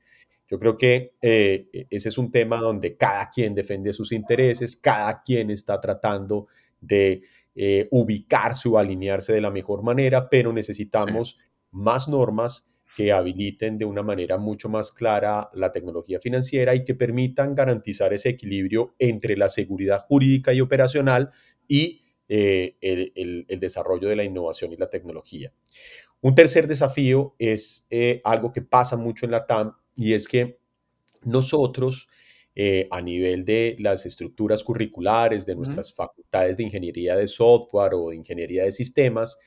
Yo 0.49 0.59
creo 0.59 0.77
que 0.77 1.13
eh, 1.21 1.87
ese 1.89 2.09
es 2.09 2.17
un 2.17 2.29
tema 2.29 2.57
donde 2.57 2.97
cada 2.97 3.29
quien 3.29 3.55
defiende 3.55 3.93
sus 3.93 4.11
intereses, 4.11 4.75
cada 4.75 5.21
quien 5.21 5.49
está 5.49 5.79
tratando 5.79 6.47
de 6.81 7.21
eh, 7.55 7.87
ubicarse 7.91 8.67
o 8.67 8.77
alinearse 8.77 9.31
de 9.31 9.41
la 9.41 9.51
mejor 9.51 9.81
manera, 9.83 10.29
pero 10.29 10.51
necesitamos 10.51 11.37
más 11.71 12.09
normas 12.09 12.67
que 12.95 13.11
habiliten 13.11 13.77
de 13.77 13.85
una 13.85 14.03
manera 14.03 14.37
mucho 14.37 14.67
más 14.69 14.91
clara 14.91 15.49
la 15.53 15.71
tecnología 15.71 16.19
financiera 16.19 16.75
y 16.75 16.83
que 16.83 16.95
permitan 16.95 17.55
garantizar 17.55 18.13
ese 18.13 18.29
equilibrio 18.29 18.95
entre 18.99 19.37
la 19.37 19.49
seguridad 19.49 20.01
jurídica 20.01 20.53
y 20.53 20.61
operacional 20.61 21.31
y 21.67 22.01
eh, 22.27 22.77
el, 22.81 23.59
desarrollo 23.59 24.07
de 24.09 24.15
la 24.15 24.23
innovación 24.23 24.71
y 24.73 24.77
la 24.77 24.89
tecnología. 24.89 25.53
Un 26.21 26.35
tercer 26.35 26.67
desafío 26.67 27.35
es 27.39 27.87
eh, 27.89 28.21
algo 28.23 28.51
que 28.51 28.61
pasa 28.61 28.97
mucho 28.97 29.25
en 29.25 29.31
la 29.31 29.45
TAM 29.45 29.73
y 29.95 30.13
es 30.13 30.27
que 30.27 30.59
nosotros 31.23 32.09
eh, 32.53 32.87
a 32.91 33.01
nivel 33.01 33.45
de 33.45 33.77
las 33.79 34.05
estructuras 34.05 34.63
curriculares 34.63 35.45
de 35.45 35.55
nuestras 35.55 35.93
facultades 35.93 36.57
de 36.57 36.63
ingeniería 36.63 37.15
de 37.15 37.27
software 37.27 37.93
o 37.93 38.09
de 38.09 38.17
ingeniería 38.17 38.65
de 38.65 38.73
sistemas, 38.73 39.37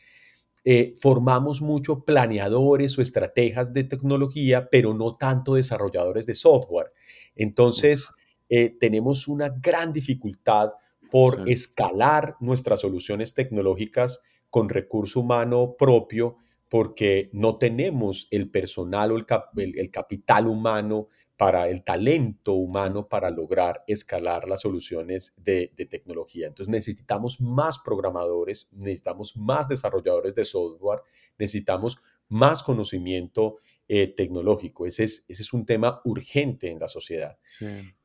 eh, 0.64 0.94
formamos 1.00 1.60
mucho 1.60 2.04
planeadores 2.04 2.98
o 2.98 3.02
estrategas 3.02 3.72
de 3.74 3.84
tecnología, 3.84 4.68
pero 4.70 4.94
no 4.94 5.14
tanto 5.14 5.54
desarrolladores 5.54 6.24
de 6.26 6.34
software. 6.34 6.92
Entonces, 7.36 8.14
eh, 8.48 8.70
tenemos 8.80 9.28
una 9.28 9.50
gran 9.50 9.92
dificultad 9.92 10.70
por 11.10 11.48
escalar 11.48 12.36
nuestras 12.40 12.80
soluciones 12.80 13.34
tecnológicas 13.34 14.20
con 14.50 14.68
recurso 14.68 15.20
humano 15.20 15.74
propio 15.78 16.36
porque 16.68 17.30
no 17.32 17.56
tenemos 17.58 18.26
el 18.30 18.50
personal 18.50 19.12
o 19.12 19.16
el 19.16 19.90
capital 19.90 20.46
humano 20.46 21.08
para 21.36 21.68
el 21.68 21.82
talento 21.82 22.52
humano 22.52 23.08
para 23.08 23.30
lograr 23.30 23.82
escalar 23.88 24.48
las 24.48 24.60
soluciones 24.60 25.34
de, 25.36 25.68
tecnología. 25.90 26.46
Entonces 26.46 26.70
necesitamos 26.70 27.40
más 27.40 27.78
programadores, 27.78 28.68
necesitamos 28.72 29.36
más 29.36 29.68
desarrolladores 29.68 30.34
de 30.34 30.44
software, 30.44 31.00
necesitamos 31.38 31.98
más 32.28 32.62
conocimiento 32.62 33.56
eh, 33.88 34.06
tecnológico. 34.06 34.86
Ese 34.86 35.04
es, 35.04 35.24
ese 35.28 35.42
es 35.42 35.52
un 35.52 35.66
tema 35.66 36.00
urgente 36.04 36.70
en 36.70 36.78
la 36.78 36.88
sociedad. 36.88 37.36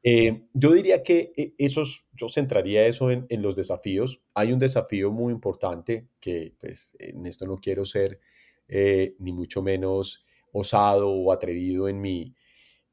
Eh, 0.04 0.48
yo 0.54 0.74
diría 0.74 1.04
que 1.04 1.32
eh, 1.38 1.54
esos, 1.58 2.10
yo 2.13 2.30
centraría 2.30 2.88
eso 2.88 3.12
en, 3.12 3.28
en, 3.30 3.44
los 3.44 3.56
desafíos. 3.56 4.24
Hay 4.34 4.52
un 4.52 4.60
desafío 4.60 5.12
muy 5.12 5.32
importante 5.32 6.08
que 6.20 6.56
pues 6.60 6.98
en 7.00 7.26
esto 7.28 7.46
no 7.46 7.58
quiero 7.58 7.86
ser 7.86 8.20
ni 8.68 9.32
mucho 9.32 9.63
menos 9.63 10.24
osado 10.52 11.10
o 11.10 11.32
atrevido 11.32 11.89
en 11.89 12.00
mi, 12.02 12.36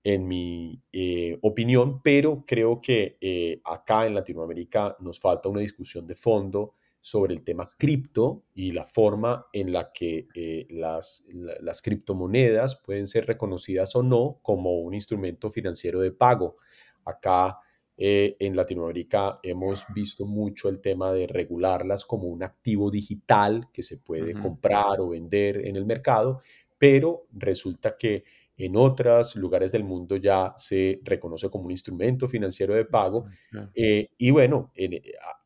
en 0.06 0.28
mi 0.28 0.80
eh, 0.92 1.36
opinión, 1.42 2.00
pero 2.00 2.44
creo 2.46 2.80
que 2.80 3.18
eh, 3.20 3.60
acá 3.64 4.06
en 4.06 4.14
Latinoamérica 4.14 4.96
nos 5.00 5.18
falta 5.18 5.48
una 5.48 5.62
discusión 5.62 6.06
de 6.06 6.14
fondo 6.14 6.74
sobre 7.00 7.34
el 7.34 7.42
tema 7.42 7.68
cripto 7.76 8.44
y 8.54 8.70
la 8.70 8.86
forma 8.86 9.48
en 9.52 9.72
la 9.72 9.90
que 9.92 10.28
eh, 10.32 10.68
las, 10.70 11.26
las 11.60 11.82
criptomonedas 11.82 12.80
pueden 12.84 13.08
ser 13.08 13.26
reconocidas 13.26 13.96
o 13.96 14.04
no 14.04 14.38
como 14.42 14.78
un 14.78 14.94
instrumento 14.94 15.50
financiero 15.50 15.98
de 15.98 16.12
pago. 16.12 16.56
Acá 17.04 17.58
en 17.98 18.54
Latinoamérica 18.54 19.40
hemos 19.42 19.86
visto 19.92 20.26
mucho 20.26 20.68
el 20.68 20.82
tema 20.82 21.12
de 21.12 21.26
regularlas 21.26 22.04
como 22.04 22.28
un 22.28 22.42
activo 22.42 22.90
digital 22.90 23.70
que 23.72 23.82
se 23.82 23.96
puede 23.96 24.34
comprar 24.34 25.00
o 25.00 25.08
vender 25.08 25.66
en 25.66 25.76
el 25.76 25.86
mercado, 25.86 26.42
pero 26.78 27.26
resulta 27.32 27.96
que 27.96 28.24
en 28.58 28.76
otros 28.76 29.36
lugares 29.36 29.70
del 29.72 29.84
mundo 29.84 30.16
ya 30.16 30.54
se 30.56 31.00
reconoce 31.04 31.50
como 31.50 31.66
un 31.66 31.70
instrumento 31.72 32.28
financiero 32.28 32.74
de 32.74 32.86
pago. 32.86 33.26
Eh, 33.74 34.08
y 34.16 34.30
bueno, 34.30 34.72
eh, 34.74 35.02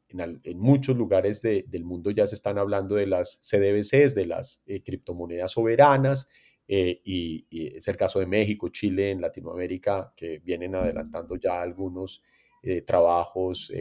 en, 0.09 0.59
muchos 0.59 0.97
lugares 0.97 1.43
del 1.43 1.85
mundo 1.85 2.11
ya 2.13 2.27
se 2.27 2.37
están 2.37 2.59
hablando 2.59 2.95
de 2.95 3.07
las 3.07 3.41
CDBCs, 3.43 4.15
de 4.15 4.27
las 4.27 4.63
eh, 4.67 4.83
criptomonedas 4.83 5.53
soberanas, 5.53 6.29
eh, 6.69 7.01
y, 7.05 7.47
es 7.77 7.89
el 7.89 7.97
caso 7.97 8.21
de 8.21 8.27
México, 8.27 8.69
Chile, 8.69 9.11
en 9.11 9.21
Latinoamérica, 9.21 10.13
que 10.17 10.39
vienen 10.39 10.77
adelantando 10.77 11.37
ya 11.37 11.61
algunos 11.61 12.23
trabajos 12.85 13.73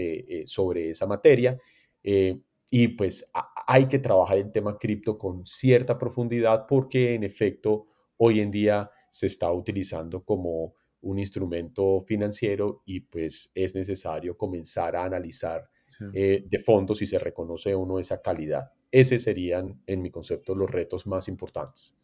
sobre 0.45 0.91
esa 0.91 1.05
materia. 1.05 1.59
y 2.01 2.87
pues 2.87 3.29
hay 3.67 3.87
que 3.87 3.99
trabajar 3.99 4.37
el 4.37 4.53
tema 4.53 4.77
cripto 4.77 5.17
con 5.17 5.45
cierta 5.45 5.97
profundidad 5.97 6.65
porque 6.65 7.13
en 7.13 7.25
efecto 7.25 7.87
hoy 8.15 8.39
en 8.39 8.51
día 8.51 8.89
se 9.11 9.27
está 9.27 9.51
utilizando 9.51 10.23
como 10.23 10.73
un 11.01 11.19
instrumento 11.19 12.01
financiero 12.01 12.83
y 12.85 13.01
pues 13.01 13.51
es 13.55 13.75
necesario 13.75 14.37
comenzar 14.37 14.95
a 14.95 15.05
analizar 15.05 15.69
eh, 16.13 16.45
de 16.47 16.59
fondo 16.59 16.93
si 16.93 17.05
se 17.05 17.17
reconoce 17.17 17.73
o 17.73 17.85
no 17.85 17.99
esa 17.99 18.21
calidad. 18.21 18.71
Ese 18.91 19.19
serían, 19.19 19.81
en 19.85 20.01
mi 20.01 20.11
concepto, 20.11 20.55
los 20.55 20.69
retos 20.69 21.07
más 21.07 21.27
importantes. 21.27 21.97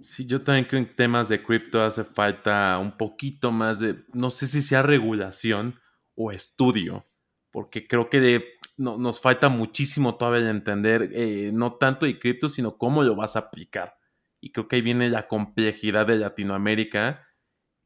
Sí, 0.00 0.24
yo 0.26 0.42
también 0.42 0.64
creo 0.64 0.82
que 0.82 0.90
en 0.90 0.96
temas 0.96 1.28
de 1.28 1.42
cripto 1.42 1.82
hace 1.82 2.04
falta 2.04 2.78
un 2.78 2.96
poquito 2.96 3.52
más 3.52 3.78
de, 3.78 4.04
no 4.12 4.30
sé 4.30 4.46
si 4.46 4.62
sea 4.62 4.82
regulación 4.82 5.78
o 6.14 6.32
estudio, 6.32 7.06
porque 7.50 7.86
creo 7.86 8.08
que 8.08 8.20
de, 8.20 8.44
no, 8.76 8.96
nos 8.96 9.20
falta 9.20 9.50
muchísimo 9.50 10.16
todavía 10.16 10.44
de 10.44 10.50
entender, 10.50 11.10
eh, 11.12 11.50
no 11.52 11.74
tanto 11.74 12.06
de 12.06 12.18
cripto, 12.18 12.48
sino 12.48 12.78
cómo 12.78 13.02
lo 13.02 13.14
vas 13.14 13.36
a 13.36 13.40
aplicar. 13.40 13.96
Y 14.42 14.50
creo 14.50 14.66
que 14.66 14.76
ahí 14.76 14.82
viene 14.82 15.08
la 15.08 15.28
complejidad 15.28 16.08
de 16.08 16.16
Latinoamérica 16.16 17.24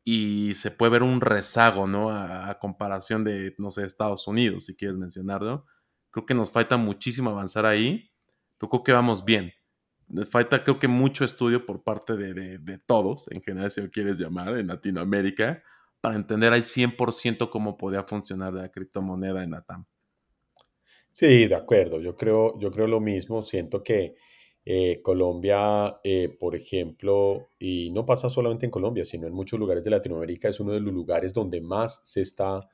y 0.02 0.54
se 0.54 0.70
puede 0.70 0.92
ver 0.92 1.02
un 1.02 1.20
rezago, 1.20 1.86
¿no? 1.86 2.10
A, 2.10 2.58
comparación 2.58 3.24
de, 3.24 3.54
no 3.58 3.70
sé, 3.70 3.84
Estados 3.84 4.26
Unidos, 4.26 4.64
si 4.64 4.74
quieres 4.74 4.96
mencionarlo. 4.96 5.66
Creo 6.10 6.24
que 6.24 6.32
nos 6.34 6.50
falta 6.50 6.78
muchísimo 6.78 7.28
avanzar 7.28 7.66
ahí, 7.66 8.10
creo 8.56 8.82
que 8.82 8.92
vamos 8.92 9.24
bien. 9.24 9.52
Falta, 10.30 10.64
creo 10.64 10.78
que, 10.78 10.88
mucho 10.88 11.24
estudio 11.26 11.66
por 11.66 11.82
parte 11.82 12.16
de, 12.16 12.78
todos, 12.86 13.30
en 13.32 13.42
general, 13.42 13.70
si 13.70 13.82
lo 13.82 13.90
quieres 13.90 14.18
llamar, 14.18 14.56
en 14.56 14.68
Latinoamérica, 14.68 15.62
para 16.00 16.16
entender 16.16 16.54
al 16.54 16.62
100% 16.62 17.50
cómo 17.50 17.76
podría 17.76 18.04
funcionar 18.04 18.54
la 18.54 18.70
criptomoneda 18.70 19.44
en 19.44 19.54
ATAM. 19.54 19.84
Sí, 21.12 21.48
de 21.48 21.54
acuerdo. 21.54 22.00
Yo 22.00 22.16
creo, 22.16 22.58
yo 22.58 22.70
creo 22.70 22.86
lo 22.86 23.00
mismo. 23.00 23.42
Siento 23.42 23.82
que 23.82 24.14
eh, 24.68 25.00
Colombia, 25.00 26.00
eh, 26.02 26.28
por 26.28 26.56
ejemplo, 26.56 27.50
y 27.56 27.92
no 27.92 28.04
pasa 28.04 28.28
solamente 28.28 28.66
en 28.66 28.72
Colombia, 28.72 29.04
sino 29.04 29.28
en 29.28 29.32
muchos 29.32 29.60
lugares 29.60 29.84
de 29.84 29.90
Latinoamérica, 29.90 30.48
es 30.48 30.58
uno 30.58 30.72
de 30.72 30.80
los 30.80 30.92
lugares 30.92 31.32
donde 31.32 31.60
más 31.60 32.00
se 32.02 32.22
está 32.22 32.68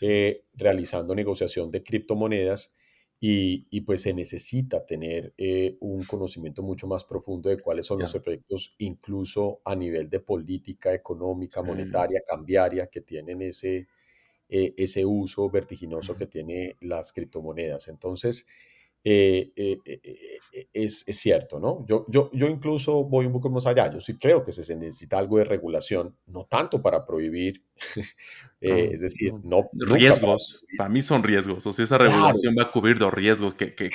eh, 0.00 0.46
realizando 0.54 1.14
negociación 1.14 1.70
de 1.70 1.82
criptomonedas 1.82 2.74
y, 3.20 3.80
pues 3.82 4.00
se 4.02 4.14
necesita 4.14 4.86
tener 4.86 5.34
un 5.80 6.04
conocimiento 6.04 6.62
mucho 6.62 6.86
más 6.86 7.04
profundo 7.04 7.50
de 7.50 7.58
cuáles 7.58 7.84
son 7.84 7.98
los 7.98 8.14
efectos, 8.14 8.74
incluso 8.78 9.60
a 9.64 9.74
nivel 9.74 10.08
de 10.08 10.20
política 10.20 10.94
económica, 10.94 11.62
monetaria, 11.62 12.22
cambiaria, 12.26 12.86
que 12.86 13.00
tienen 13.00 13.42
ese, 13.42 13.88
ese 14.48 15.04
uso 15.04 15.50
vertiginoso 15.50 16.14
que 16.14 16.26
tiene 16.26 16.76
las 16.80 17.12
criptomonedas. 17.12 17.88
Entonces, 17.88 18.46
eh, 19.08 19.52
eh, 19.54 19.78
eh, 19.84 20.66
es, 20.72 21.04
cierto, 21.10 21.60
¿no? 21.60 21.86
Yo, 21.86 22.06
yo, 22.08 22.28
yo 22.32 22.48
incluso 22.48 23.04
voy 23.04 23.26
un 23.26 23.32
poco 23.34 23.48
más 23.48 23.64
allá. 23.64 23.88
Yo 23.92 24.00
sí 24.00 24.16
creo 24.16 24.44
que 24.44 24.50
se 24.50 24.74
necesita 24.74 25.16
algo 25.16 25.38
de 25.38 25.44
regulación, 25.44 26.16
no 26.26 26.46
tanto 26.46 26.82
para 26.82 27.06
prohibir, 27.06 27.62
es 28.60 29.00
decir, 29.00 29.32
no... 29.44 29.70
Riesgos, 29.74 30.64
para, 30.76 30.90
mí 30.90 31.02
son 31.02 31.22
riesgos, 31.22 31.64
o 31.68 31.72
sea, 31.72 31.84
esa 31.84 31.98
regulación 31.98 32.56
va 32.58 32.64
a 32.64 32.72
cubrir 32.72 32.98
los 32.98 33.14
riesgos 33.14 33.54
que, 33.54 33.76
que, 33.76 33.90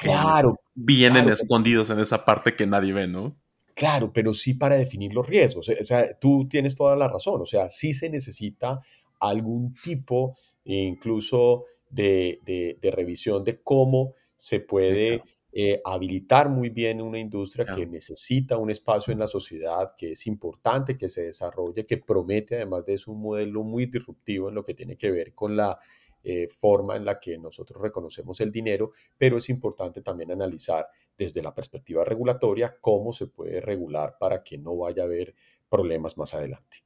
vienen 0.76 1.30
escondidos 1.30 1.90
en 1.90 2.00
esa 2.00 2.24
parte 2.24 2.56
que 2.56 2.66
nadie 2.66 2.94
ve, 2.94 3.08
¿no? 3.10 3.36
Claro, 3.76 4.14
pero 4.14 4.34
sí 4.34 4.54
para 4.54 4.78
definir 4.78 5.14
los 5.14 5.28
riesgos. 5.28 5.68
O 5.68 5.84
sea, 5.84 6.18
tú 6.20 6.48
tienes 6.48 6.78
toda 6.78 6.96
la 6.96 7.10
razón, 7.10 7.42
o 7.42 7.46
sea, 7.46 7.70
sí 7.70 7.92
se 7.92 8.10
necesita 8.10 8.80
algún 9.20 9.74
tipo 9.74 10.38
incluso 10.64 11.66
de, 11.90 12.40
de, 12.46 12.78
de 12.82 12.92
revisión 12.92 13.44
de 13.44 13.60
cómo 13.62 14.16
se 14.42 14.60
puede 14.60 15.22
eh, 15.52 15.80
habilitar 15.86 16.50
muy 16.50 16.70
bien 16.70 17.00
una 17.00 17.20
industria 17.20 17.64
que 17.64 17.86
necesita 17.86 18.58
un 18.58 18.72
espacio 18.72 19.14
en 19.14 19.20
la 19.20 19.28
sociedad, 19.28 19.94
que 19.96 20.14
es 20.14 20.26
importante 20.26 20.98
que 20.98 21.10
se 21.10 21.22
desarrolle, 21.22 21.86
que 21.86 22.00
promete 22.00 22.56
además 22.56 22.84
de 22.84 22.96
eso 22.96 23.12
un 23.12 23.22
modelo 23.22 23.62
muy 23.62 23.86
disruptivo 23.86 24.50
en 24.50 24.56
lo 24.56 24.66
que 24.66 24.74
tiene 24.74 24.98
que 24.98 25.12
ver 25.12 25.36
con 25.36 25.56
la 25.56 25.78
eh, 26.24 26.48
forma 26.50 26.96
en 26.96 27.06
la 27.06 27.20
que 27.20 27.38
nosotros 27.38 27.80
reconocemos 27.80 28.42
el 28.42 28.52
dinero, 28.52 28.94
pero 29.16 29.38
es 29.38 29.48
importante 29.50 30.02
también 30.02 30.32
analizar 30.32 30.88
desde 31.16 31.44
la 31.44 31.54
perspectiva 31.54 32.04
regulatoria 32.04 32.76
cómo 32.82 33.14
se 33.14 33.28
puede 33.28 33.62
regular 33.62 34.16
para 34.20 34.42
que 34.42 34.58
no 34.58 34.76
vaya 34.76 35.04
a 35.04 35.06
haber 35.06 35.36
problemas 35.70 36.18
más 36.18 36.34
adelante. 36.34 36.78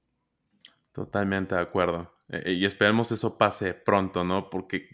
Totalmente 0.91 1.55
de 1.55 1.61
acuerdo. 1.61 2.11
Eh, 2.27 2.51
y 2.51 2.65
esperemos 2.65 3.13
eso 3.13 3.37
pase 3.37 3.73
pronto, 3.75 4.25
¿no? 4.25 4.49
Porque 4.49 4.89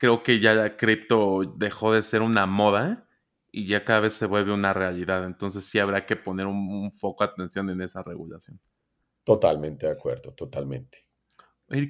creo 0.00 0.22
que 0.22 0.40
ya 0.40 0.54
la 0.54 0.78
cripto 0.78 1.42
dejó 1.58 1.92
de 1.92 2.02
ser 2.02 2.22
una 2.22 2.46
moda 2.46 3.06
y 3.52 3.66
ya 3.66 3.84
cada 3.84 4.00
vez 4.00 4.14
se 4.14 4.26
vuelve 4.26 4.52
una 4.52 4.72
realidad. 4.72 5.26
Entonces 5.26 5.64
sí 5.64 5.78
habrá 5.78 6.06
que 6.06 6.16
poner 6.16 6.46
un, 6.46 6.90
foco 6.90 7.22
de 7.22 7.30
atención 7.32 7.68
en 7.68 7.82
esa 7.82 8.02
regulación. 8.02 8.58
Totalmente 9.24 9.86
de 9.86 9.92
acuerdo, 9.92 10.32
totalmente. 10.32 11.06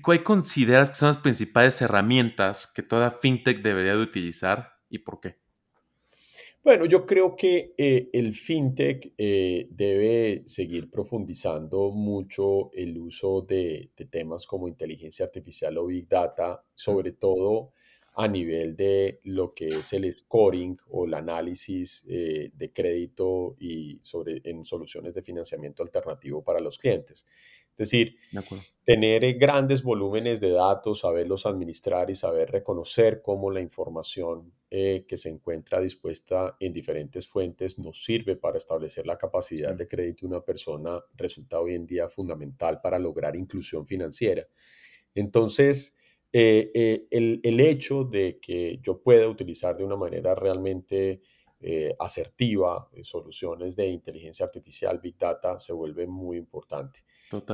¿Cuál 0.02 0.24
consideras 0.24 0.90
que 0.90 0.96
son 0.96 1.08
las 1.08 1.18
principales 1.18 1.80
herramientas 1.80 2.70
que 2.74 2.82
toda 2.82 3.12
fintech 3.12 3.62
debería 3.62 3.94
de 3.94 4.02
utilizar 4.02 4.72
y 4.88 4.98
por 4.98 5.20
qué? 5.20 5.36
Bueno, 6.64 6.86
yo 6.86 7.06
creo 7.06 7.36
que 7.36 7.74
eh, 7.78 8.10
el 8.12 8.34
fintech 8.34 9.14
eh, 9.16 9.68
debe 9.70 10.42
seguir 10.46 10.90
profundizando 10.90 11.92
mucho 11.92 12.72
el 12.72 12.98
uso 12.98 13.42
de, 13.42 13.92
de, 13.96 14.04
temas 14.06 14.46
como 14.46 14.68
inteligencia 14.68 15.24
artificial 15.24 15.78
o 15.78 15.86
big 15.86 16.06
data, 16.06 16.62
sobre 16.74 17.12
todo 17.12 17.72
a 18.14 18.26
nivel 18.26 18.76
de 18.76 19.20
lo 19.24 19.54
que 19.54 19.68
es 19.68 19.92
el 19.92 20.12
scoring 20.12 20.76
o 20.88 21.06
el 21.06 21.14
análisis 21.14 22.04
eh, 22.08 22.50
de 22.52 22.72
crédito 22.72 23.56
y 23.58 23.98
sobre, 24.02 24.40
en 24.44 24.64
soluciones 24.64 25.14
de 25.14 25.22
financiamiento 25.22 25.82
alternativo 25.82 26.42
para 26.42 26.60
los 26.60 26.76
clientes. 26.76 27.24
Es 27.70 27.76
decir, 27.76 28.16
tener 28.84 29.24
eh, 29.24 29.34
grandes 29.34 29.82
volúmenes 29.82 30.40
de 30.40 30.50
datos, 30.50 31.00
saberlos 31.00 31.46
administrar 31.46 32.10
y 32.10 32.14
saber 32.14 32.50
reconocer 32.50 33.22
cómo 33.22 33.50
la 33.50 33.60
información 33.60 34.52
eh, 34.70 35.06
que 35.08 35.16
se 35.16 35.30
encuentra 35.30 35.80
dispuesta 35.80 36.56
en 36.60 36.72
diferentes 36.72 37.26
fuentes 37.26 37.78
nos 37.78 38.04
sirve 38.04 38.36
para 38.36 38.58
establecer 38.58 39.06
la 39.06 39.16
capacidad 39.16 39.74
de 39.74 39.88
crédito 39.88 40.26
de 40.26 40.34
una 40.34 40.44
persona 40.44 41.02
resulta 41.14 41.60
hoy 41.60 41.74
en 41.74 41.86
día 41.86 42.08
fundamental 42.08 42.80
para 42.80 42.98
lograr 42.98 43.36
inclusión 43.36 43.86
financiera. 43.86 44.46
Entonces, 45.14 45.96
eh, 46.32 46.70
eh, 46.74 47.40
el, 47.42 47.60
hecho 47.60 48.04
de 48.04 48.38
que 48.40 48.78
yo 48.82 49.02
pueda 49.02 49.28
utilizar 49.28 49.76
de 49.76 49.84
una 49.84 49.96
manera 49.96 50.34
realmente 50.34 51.22
eh, 51.62 51.94
asertiva 51.98 52.88
soluciones 53.02 53.76
de 53.76 53.88
inteligencia 53.88 54.46
artificial, 54.46 54.98
big 54.98 55.18
data, 55.18 55.58
se 55.58 55.74
vuelve 55.74 56.06
muy 56.06 56.38
importante. 56.38 57.00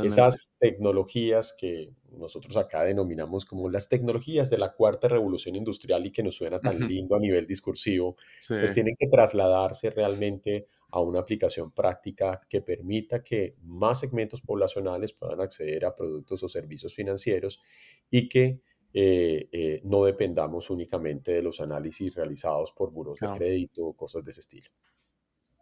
Esas 0.05 0.55
tecnologías 0.61 1.53
que 1.59 1.93
nosotros 2.13 2.57
acá 2.57 2.85
denominamos 2.85 3.45
como 3.45 3.69
las 3.69 3.89
tecnologías 3.89 4.49
de 4.49 4.59
la 4.59 4.73
cuarta 4.73 5.09
revolución 5.09 5.57
industrial 5.57 6.07
y 6.07 6.13
que 6.13 6.23
nos 6.23 6.37
suena 6.37 6.61
tan 6.61 6.87
lindo 6.89 7.17
a 7.17 7.19
nivel 7.19 7.47
discursivo, 7.47 8.17
pues 8.47 8.73
tienen 8.73 8.95
que 8.97 9.09
trasladarse 9.09 9.91
realmente 9.91 10.69
a 10.91 11.01
una 11.01 11.21
aplicación 11.21 11.73
práctica 11.73 12.41
que 12.49 12.63
permita 12.63 13.23
que 13.25 13.57
más 13.63 14.01
segmentos 14.01 14.41
poblacionales 14.41 15.13
puedan 15.13 15.41
acceder 15.41 15.85
a 15.85 15.95
productos 15.95 16.43
o 16.43 16.49
servicios 16.49 16.95
financieros 16.95 17.61
y 18.09 18.29
que 18.29 18.61
eh, 18.99 19.51
eh, 19.53 19.81
no 19.85 20.05
dependamos 20.05 20.71
únicamente 20.71 21.33
de 21.33 21.43
los 21.43 21.61
análisis 21.61 22.15
realizados 22.15 22.73
por 22.73 22.91
buros 22.91 23.21
de 23.21 23.29
crédito 23.29 23.85
o 23.85 23.93
cosas 23.93 24.25
de 24.25 24.31
ese 24.31 24.41
estilo. 24.41 24.71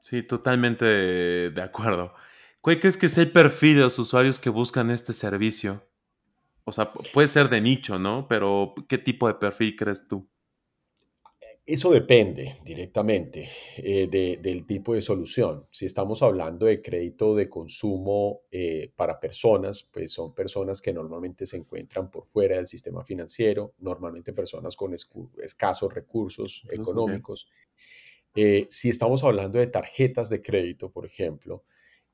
Sí, 0.00 0.22
totalmente 0.22 0.84
de, 0.84 1.60
acuerdo. 1.60 2.14
¿Cuál 2.60 2.78
crees 2.78 2.96
que 2.96 3.06
es 3.06 3.18
el 3.18 3.32
perfil 3.32 3.74
de 3.74 3.82
los 3.82 3.98
usuarios 3.98 4.38
que 4.38 4.50
buscan 4.50 4.88
este 4.92 5.12
servicio? 5.12 5.82
O 6.62 6.70
sea, 6.70 6.92
puede 6.92 7.26
ser 7.26 7.48
de 7.48 7.60
nicho, 7.60 7.98
¿no? 7.98 8.28
Pero 8.28 8.72
¿qué 8.86 8.98
tipo 8.98 9.26
de 9.26 9.34
perfil 9.34 9.74
crees 9.74 10.06
tú? 10.06 10.28
Eso 11.66 11.90
depende 11.90 12.59
directamente 12.62 13.48
eh, 13.79 14.07
del 14.38 14.66
tipo 14.66 14.92
de 14.92 15.00
solución. 15.00 15.66
Si 15.70 15.87
estamos 15.87 16.22
hablando 16.22 16.66
de 16.66 16.83
crédito 16.83 17.35
de 17.35 17.48
consumo 17.48 18.42
eh, 18.50 18.92
para 18.94 19.18
personas, 19.18 19.88
pues 19.90 20.12
son 20.12 20.35
personas 20.35 20.83
que 20.83 20.92
normalmente 20.92 21.46
se 21.46 21.57
encuentran 21.57 22.11
por 22.11 22.27
fuera 22.27 22.57
del 22.57 22.66
sistema 22.66 23.03
financiero, 23.03 23.72
normalmente 23.79 24.35
personas 24.35 24.77
con 24.77 24.94
escasos 24.94 25.94
recursos 25.94 26.66
económicos. 26.70 27.48
Eh, 28.35 28.66
si 28.68 28.90
estamos 28.90 29.24
hablando 29.24 29.59
de 29.59 29.68
tarjetas 29.68 30.29
de 30.29 30.42
crédito, 30.42 30.90
por 30.90 31.07
ejemplo, 31.07 31.64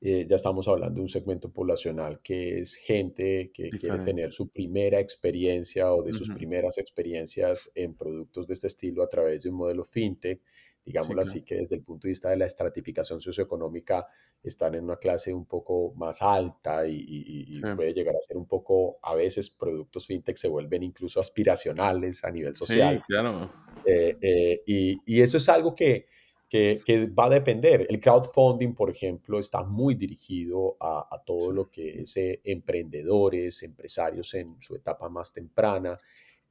eh, 0.03 0.25
ya 0.27 0.37
estamos 0.37 0.67
hablando 0.67 0.95
de 0.95 1.01
un 1.01 1.09
segmento 1.09 1.51
poblacional 1.51 2.21
que 2.23 2.61
es 2.61 2.73
gente 2.73 3.51
que 3.53 3.69
quiere 3.69 3.99
tener 3.99 4.31
su 4.31 4.49
primera 4.49 4.99
experiencia 4.99 5.93
o 5.93 6.01
de 6.01 6.11
sus 6.11 6.31
primeras 6.31 6.79
experiencias 6.79 7.71
en 7.75 7.93
productos 7.93 8.47
de 8.47 8.55
este 8.55 8.65
estilo 8.65 9.03
a 9.03 9.07
través 9.07 9.43
de 9.43 9.49
un 9.49 9.57
modelo 9.57 9.83
fintech, 9.83 10.41
digámoslo 10.83 11.21
así, 11.21 11.43
que 11.43 11.53
desde 11.53 11.75
el 11.75 11.83
punto 11.83 12.07
de 12.07 12.13
vista 12.13 12.31
de 12.31 12.37
la 12.37 12.47
estratificación 12.47 13.21
socioeconómica 13.21 14.07
están 14.41 14.73
en 14.73 14.85
una 14.85 14.97
clase 14.97 15.31
un 15.35 15.45
poco 15.45 15.93
más 15.93 16.23
alta 16.23 16.87
y, 16.87 17.61
puede 17.75 17.93
llegar 17.93 18.15
a 18.15 18.21
ser 18.21 18.37
un 18.37 18.47
poco, 18.47 18.97
a 19.03 19.13
veces 19.13 19.51
productos 19.51 20.07
fintech 20.07 20.35
se 20.35 20.47
vuelven 20.47 20.81
incluso 20.81 21.19
aspiracionales 21.19 22.23
a 22.23 22.31
nivel 22.31 22.55
social. 22.55 22.97
Sí, 22.97 23.03
claro. 23.07 23.51
Eh, 23.85 24.17
eh, 24.19 24.97
y 25.05 25.21
eso 25.21 25.37
es 25.37 25.47
algo 25.47 25.75
que 25.75 26.07
que, 26.51 27.09
va 27.17 27.27
a 27.27 27.29
depender. 27.29 27.87
El 27.89 28.01
crowdfunding, 28.01 28.75
por 28.75 28.89
ejemplo, 28.89 29.39
está 29.39 29.63
muy 29.63 29.95
dirigido 29.95 30.75
a, 30.81 31.21
todo 31.25 31.53
lo 31.53 31.71
que 31.71 32.01
es 32.01 32.17
eh, 32.17 32.41
emprendedores, 32.43 33.63
empresarios 33.63 34.33
en 34.33 34.57
su 34.59 34.75
etapa 34.75 35.07
más 35.07 35.31
temprana. 35.31 35.95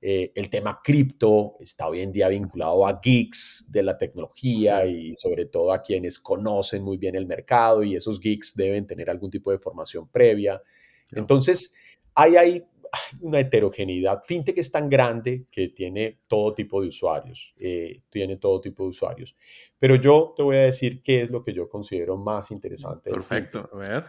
Eh, 0.01 0.33
el 0.35 0.49
tema 0.49 0.81
cripto 0.83 1.57
está 1.61 1.87
hoy 1.87 2.01
en 2.01 2.13
día 2.13 2.29
vinculado 2.29 2.87
a 2.87 2.99
geeks 2.99 3.67
de 3.69 3.83
la 3.83 3.99
tecnología 3.99 4.87
y 4.87 5.15
sobre 5.15 5.45
todo 5.45 5.71
a 5.71 5.83
quienes 5.83 6.19
conocen 6.19 6.83
muy 6.83 6.97
bien 6.97 7.15
el 7.15 7.27
mercado 7.27 7.83
y 7.83 7.95
esos 7.95 8.19
geeks 8.19 8.57
deben 8.57 8.87
tener 8.87 9.11
algún 9.11 9.31
tipo 9.31 9.51
de 9.51 9.59
formación 9.59 10.09
previa. 10.09 10.63
Entonces, 11.11 11.75
hay 12.15 12.37
ahí 12.37 12.65
una 13.21 13.41
heterogeneidad. 13.41 14.23
FinTech 14.25 14.59
es 14.59 14.71
tan 14.71 14.89
grande 14.89 15.47
que 15.51 15.69
tiene 15.69 16.21
todo 16.27 16.55
tipo 16.55 16.81
de 16.83 16.89
usuarios, 16.89 17.55
eh, 17.59 18.03
tiene 18.09 18.37
todo 18.37 18.61
tipo 18.61 18.85
de 18.85 18.91
usuarios. 18.91 19.37
Pero 19.79 19.97
yo 19.97 20.35
te 20.37 20.43
voy 20.43 20.57
a 20.57 20.63
decir 20.63 21.03
qué 21.03 21.23
es 21.23 21.31
lo 21.31 21.43
que 21.43 21.53
yo 21.53 21.69
considero 21.69 22.17
más 22.17 22.51
interesante. 22.51 23.11
Perfecto, 23.11 23.69
a 23.73 23.77
ver. 23.77 24.05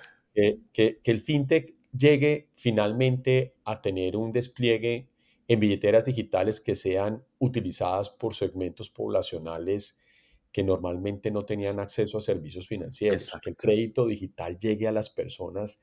que, 0.74 1.00
que 1.04 1.12
el 1.12 1.20
FinTech 1.20 1.76
llegue 1.92 2.50
finalmente 2.56 3.56
a 3.66 3.82
tener 3.82 4.16
un 4.16 4.32
despliegue 4.32 5.10
en 5.48 5.60
billeteras 5.60 6.06
digitales 6.06 6.62
que 6.62 6.76
sean 6.76 7.26
utilizadas 7.40 8.10
por 8.10 8.34
segmentos 8.34 8.90
poblacionales 8.90 10.00
que 10.52 10.64
normalmente 10.64 11.32
no 11.32 11.44
tenían 11.44 11.80
acceso 11.80 12.18
a 12.18 12.22
servicios 12.22 12.68
financieros, 12.68 13.32
que 13.42 13.50
el 13.50 13.56
crédito 13.56 14.06
digital 14.06 14.58
llegue 14.58 14.88
a 14.88 14.92
las 14.92 15.10
personas 15.10 15.82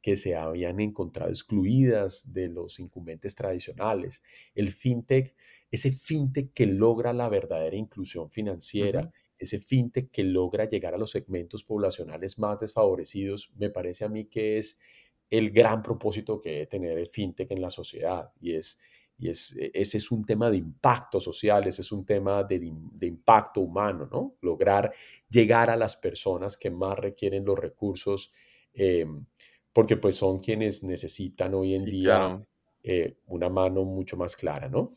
que 0.00 0.16
se 0.16 0.34
habían 0.34 0.80
encontrado 0.80 1.30
excluidas 1.30 2.32
de 2.32 2.48
los 2.48 2.80
incumbentes 2.80 3.34
tradicionales. 3.34 4.22
El 4.54 4.70
fintech, 4.70 5.34
ese 5.70 5.92
fintech 5.92 6.52
que 6.52 6.66
logra 6.66 7.12
la 7.12 7.28
verdadera 7.28 7.76
inclusión 7.76 8.30
financiera, 8.30 9.12
ese 9.38 9.58
fintech 9.58 10.10
que 10.10 10.24
logra 10.24 10.66
llegar 10.66 10.94
a 10.94 10.98
los 10.98 11.10
segmentos 11.10 11.64
poblacionales 11.64 12.38
más 12.38 12.58
desfavorecidos, 12.58 13.52
me 13.56 13.70
parece 13.70 14.04
a 14.04 14.08
mí 14.08 14.26
que 14.26 14.58
es 14.58 14.80
el 15.28 15.50
gran 15.50 15.82
propósito 15.82 16.40
que 16.40 16.50
debe 16.50 16.66
tener 16.66 16.98
el 16.98 17.06
fintech 17.06 17.50
en 17.50 17.60
la 17.60 17.70
sociedad 17.70 18.32
y 18.40 18.54
es 18.54 18.80
y 19.20 19.28
es, 19.28 19.54
e, 19.56 19.70
ese 19.74 19.98
es 19.98 20.10
un 20.10 20.24
tema 20.24 20.50
de 20.50 20.56
impacto 20.56 21.20
social, 21.20 21.66
ese 21.66 21.82
es 21.82 21.92
un 21.92 22.04
tema 22.04 22.42
de, 22.42 22.58
de, 22.58 23.06
impacto 23.06 23.60
humano, 23.60 24.08
¿no? 24.10 24.36
Lograr 24.40 24.92
llegar 25.28 25.68
a 25.68 25.76
las 25.76 25.96
personas 25.96 26.56
que 26.56 26.70
más 26.70 26.98
requieren 26.98 27.44
los 27.44 27.58
recursos 27.58 28.32
em, 28.72 29.26
porque 29.72 29.96
pues 29.96 30.16
son 30.16 30.40
quienes 30.40 30.82
necesitan 30.82 31.54
hoy 31.54 31.74
en 31.74 31.84
día 31.84 32.40
eh, 32.82 33.16
una 33.26 33.48
mano 33.48 33.84
mucho 33.84 34.16
más 34.16 34.36
clara, 34.36 34.68
¿no? 34.68 34.96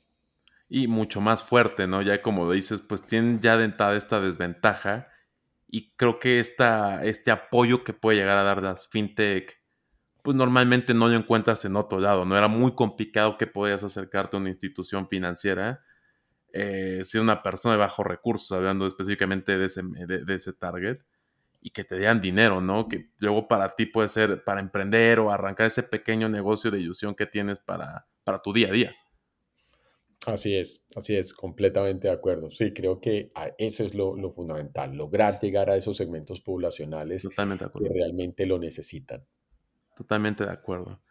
Y 0.69 0.88
mucho 0.88 1.21
más 1.21 1.43
fuerte, 1.43 1.88
¿no? 1.88 2.01
Ya 2.01 2.21
como 2.21 2.51
dices, 2.51 2.81
pues 2.81 3.05
tienen 3.05 3.39
ya 3.39 3.57
dentada 3.57 3.95
esta 3.95 4.19
desventaja 4.19 5.07
y 5.67 5.91
creo 5.95 6.19
que 6.19 6.39
esta, 6.39 7.03
este 7.05 7.31
apoyo 7.31 7.83
que 7.83 7.93
puede 7.93 8.17
llegar 8.17 8.38
a 8.38 8.43
dar 8.43 8.63
las 8.63 8.88
fintech, 8.88 9.62
pues 10.23 10.36
normalmente 10.36 10.93
no 10.93 11.07
lo 11.07 11.15
encuentras 11.15 11.65
en 11.65 11.75
otro 11.75 11.99
lado, 11.99 12.25
¿no? 12.25 12.38
Era 12.38 12.47
muy 12.47 12.73
complicado 12.73 13.38
que 13.38 13.45
podías 13.45 13.83
acercarte 13.83 14.38
a 14.38 14.39
una 14.39 14.49
institución 14.49 15.07
financiera 15.07 15.83
eh, 16.53 17.01
si 17.03 17.17
una 17.17 17.43
persona 17.43 17.73
de 17.73 17.79
bajos 17.79 18.05
recursos, 18.05 18.51
hablando 18.51 18.88
específicamente 18.88 19.57
de 19.57 19.65
ese, 19.65 19.81
de 19.83 20.36
ese 20.36 20.53
target 20.53 20.99
y 21.63 21.71
que 21.71 21.86
te 21.86 21.97
dieran 21.97 22.19
dinero, 22.19 22.60
¿no? 22.60 22.89
Que 22.89 23.10
luego 23.19 23.47
para 23.47 23.76
ti 23.76 23.86
puede 23.86 24.10
ser 24.10 24.43
para 24.43 24.60
emprender 24.60 25.19
o 25.19 25.32
arrancar 25.32 25.67
ese 25.67 25.82
pequeño 25.82 26.28
negocio 26.28 26.69
de 26.69 26.80
ilusión 26.80 27.15
que 27.15 27.26
tienes 27.26 27.60
para, 27.60 28.06
para 28.26 28.41
tu 28.41 28.52
día 28.52 28.67
a 28.67 28.71
día. 28.71 28.95
Así 30.28 30.56
es, 30.56 30.86
así 30.95 31.15
es, 31.15 31.34
completamente 31.34 32.08
de 32.10 32.13
acuerdo. 32.13 32.52
Sí, 32.52 32.73
creo 32.73 32.99
que 32.99 33.32
eso 33.58 33.84
es 33.84 33.95
lo, 33.95 34.30
fundamental, 34.30 34.93
lograr 34.95 35.39
llegar 35.39 35.69
a 35.69 35.78
esos 35.78 35.97
segmentos 35.97 36.41
poblacionales 36.41 37.28
que 37.28 37.89
realmente 37.89 38.45
lo 38.45 38.60
necesitan. 38.60 39.26
Totalmente 39.95 40.45
de 40.45 40.52
acuerdo. 40.52 41.02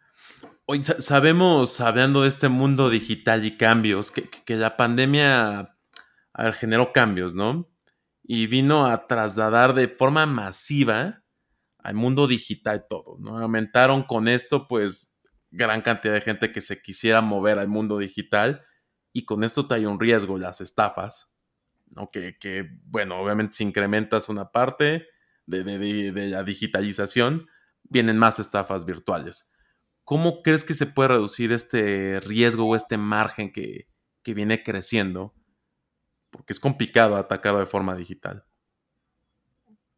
Hoy 0.65 0.83
sabemos, 0.83 1.81
hablando 1.81 2.21
de 2.21 2.29
este 2.29 2.47
mundo 2.47 2.89
digital 2.89 3.43
y 3.45 3.57
cambios, 3.57 4.11
que, 4.11 4.29
que 4.29 4.55
la 4.55 4.77
pandemia 4.77 5.75
a 6.33 6.43
ver, 6.43 6.53
generó 6.53 6.93
cambios, 6.93 7.33
¿no? 7.33 7.72
Y 8.35 8.47
vino 8.47 8.87
a 8.87 9.05
trasladar 9.05 9.75
de 9.75 9.87
forma 9.87 10.25
masiva 10.25 11.21
al 11.77 11.93
mundo 11.93 12.25
digital 12.25 12.87
todo, 12.89 13.17
¿no? 13.19 13.37
Aumentaron 13.37 14.01
con 14.01 14.27
esto, 14.27 14.67
pues, 14.67 15.19
gran 15.51 15.83
cantidad 15.83 16.15
de 16.15 16.21
gente 16.21 16.51
que 16.51 16.59
se 16.59 16.81
quisiera 16.81 17.21
mover 17.21 17.59
al 17.59 17.67
mundo 17.67 17.99
digital 17.99 18.63
y 19.11 19.25
con 19.25 19.43
esto 19.43 19.67
trae 19.67 19.85
un 19.85 19.99
riesgo 19.99 20.39
las 20.39 20.61
estafas, 20.61 21.37
¿no? 21.91 22.09
Que, 22.09 22.35
que 22.39 22.71
bueno, 22.85 23.19
obviamente 23.19 23.53
si 23.53 23.65
incrementas 23.65 24.29
una 24.29 24.49
parte 24.49 25.05
de, 25.45 25.63
de, 25.63 26.27
la 26.27 26.43
digitalización, 26.43 27.45
vienen 27.83 28.17
más 28.17 28.39
estafas 28.39 28.83
virtuales. 28.83 29.53
¿Cómo 30.05 30.41
crees 30.41 30.63
que 30.63 30.73
se 30.73 30.87
puede 30.87 31.09
reducir 31.09 31.51
este 31.51 32.19
riesgo 32.19 32.65
o 32.65 32.75
este 32.75 32.97
margen 32.97 33.51
que, 33.51 33.89
que 34.23 34.33
viene 34.33 34.63
creciendo? 34.63 35.35
Porque 36.33 36.53
es 36.53 36.59
complicado 36.59 37.15
atacarlo 37.15 37.59
de 37.59 37.65
forma 37.65 37.95
digital. 37.95 38.43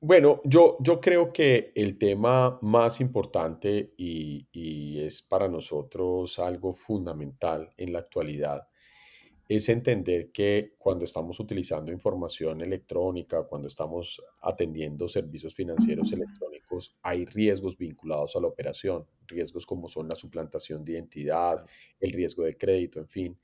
Bueno, 0.02 0.42
yo, 0.44 0.78
yo 0.82 1.02
creo 1.02 1.34
que 1.34 1.72
el 1.74 1.98
tema 1.98 2.60
más 2.62 3.02
importante 3.02 3.94
y, 3.98 4.48
y, 4.52 5.02
es 5.02 5.24
para 5.24 5.48
nosotros 5.48 6.38
algo 6.38 6.74
fundamental 6.74 7.74
en 7.78 7.94
la 7.94 8.00
actualidad 8.00 8.68
es 9.48 9.70
entender 9.70 10.32
que 10.32 10.74
cuando 10.78 11.06
estamos 11.06 11.40
utilizando 11.40 11.92
información 11.92 12.62
electrónica, 12.62 13.44
cuando 13.44 13.68
estamos 13.68 14.22
atendiendo 14.42 15.08
servicios 15.08 15.54
financieros 15.54 16.12
electrónicos, 16.12 16.98
hay 17.04 17.26
riesgos 17.26 17.78
vinculados 17.78 18.36
a 18.36 18.40
la 18.40 18.48
operación, 18.48 19.06
riesgos 19.28 19.66
como 19.66 19.88
son 19.88 20.08
la 20.08 20.16
suplantación 20.16 20.84
de 20.84 20.94
identidad, 20.94 21.64
el 22.00 22.12
riesgo 22.12 22.44
de 22.44 22.58
crédito, 22.58 23.00
en 23.00 23.08
fin. 23.08 23.40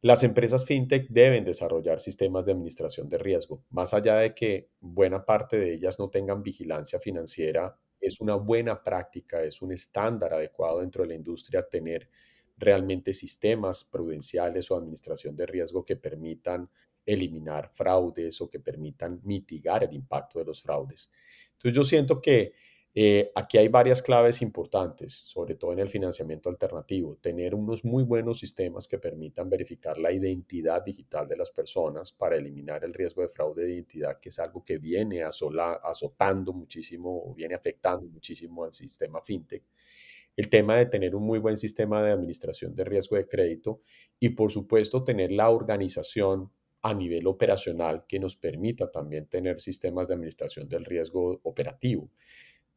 Las 0.00 0.22
empresas 0.22 0.64
fintech 0.64 1.08
deben 1.08 1.44
desarrollar 1.44 1.98
sistemas 1.98 2.46
de 2.46 2.52
administración 2.52 3.08
de 3.08 3.18
riesgo. 3.18 3.64
Más 3.70 3.92
allá 3.94 4.16
de 4.16 4.32
que 4.32 4.70
buena 4.80 5.24
parte 5.24 5.58
de 5.58 5.74
ellas 5.74 5.98
no 5.98 6.08
tengan 6.08 6.42
vigilancia 6.42 7.00
financiera, 7.00 7.76
es 8.00 8.20
una 8.20 8.36
buena 8.36 8.80
práctica, 8.80 9.42
es 9.42 9.60
un 9.60 9.72
estándar 9.72 10.34
adecuado 10.34 10.80
dentro 10.80 11.02
de 11.02 11.08
la 11.08 11.14
industria 11.16 11.68
tener 11.68 12.08
realmente 12.56 13.12
sistemas 13.12 13.84
prudenciales 13.84 14.70
o 14.70 14.76
administración 14.76 15.34
de 15.34 15.46
riesgo 15.46 15.84
que 15.84 15.96
permitan 15.96 16.70
eliminar 17.04 17.70
fraudes 17.72 18.40
o 18.40 18.48
que 18.48 18.60
permitan 18.60 19.20
mitigar 19.24 19.82
el 19.82 19.94
impacto 19.94 20.38
de 20.38 20.44
los 20.44 20.62
fraudes. 20.62 21.10
Entonces 21.54 21.74
yo 21.74 21.82
siento 21.82 22.20
que 22.20 22.52
eh, 23.00 23.30
aquí 23.36 23.58
hay 23.58 23.68
varias 23.68 24.02
claves 24.02 24.42
importantes, 24.42 25.12
sobre 25.12 25.54
todo 25.54 25.72
en 25.72 25.78
el 25.78 25.88
financiamiento 25.88 26.48
alternativo. 26.48 27.16
Tener 27.20 27.54
unos 27.54 27.84
muy 27.84 28.02
buenos 28.02 28.40
sistemas 28.40 28.88
que 28.88 28.98
permitan 28.98 29.48
verificar 29.48 29.98
la 29.98 30.10
identidad 30.10 30.82
digital 30.82 31.28
de 31.28 31.36
las 31.36 31.52
personas 31.52 32.10
para 32.10 32.34
eliminar 32.34 32.82
el 32.82 32.92
riesgo 32.92 33.22
de 33.22 33.28
fraude 33.28 33.62
de 33.62 33.74
identidad, 33.74 34.18
que 34.18 34.30
es 34.30 34.38
algo 34.40 34.64
que 34.64 34.78
viene 34.78 35.22
azotando 35.22 36.52
muchísimo 36.52 37.22
o 37.24 37.32
viene 37.34 37.54
afectando 37.54 38.08
muchísimo 38.08 38.64
al 38.64 38.72
sistema 38.72 39.22
fintech. 39.22 39.62
El 40.34 40.48
tema 40.48 40.76
de 40.76 40.86
tener 40.86 41.14
un 41.14 41.22
muy 41.22 41.38
buen 41.38 41.56
sistema 41.56 42.02
de 42.02 42.10
administración 42.10 42.74
de 42.74 42.82
riesgo 42.82 43.14
de 43.14 43.28
crédito 43.28 43.80
y 44.18 44.30
por 44.30 44.50
supuesto 44.50 45.04
tener 45.04 45.30
la 45.30 45.50
organización 45.50 46.50
a 46.82 46.94
nivel 46.94 47.28
operacional 47.28 48.04
que 48.08 48.18
nos 48.18 48.34
permita 48.34 48.90
también 48.90 49.26
tener 49.26 49.60
sistemas 49.60 50.08
de 50.08 50.14
administración 50.14 50.68
del 50.68 50.84
riesgo 50.84 51.40
operativo. 51.44 52.10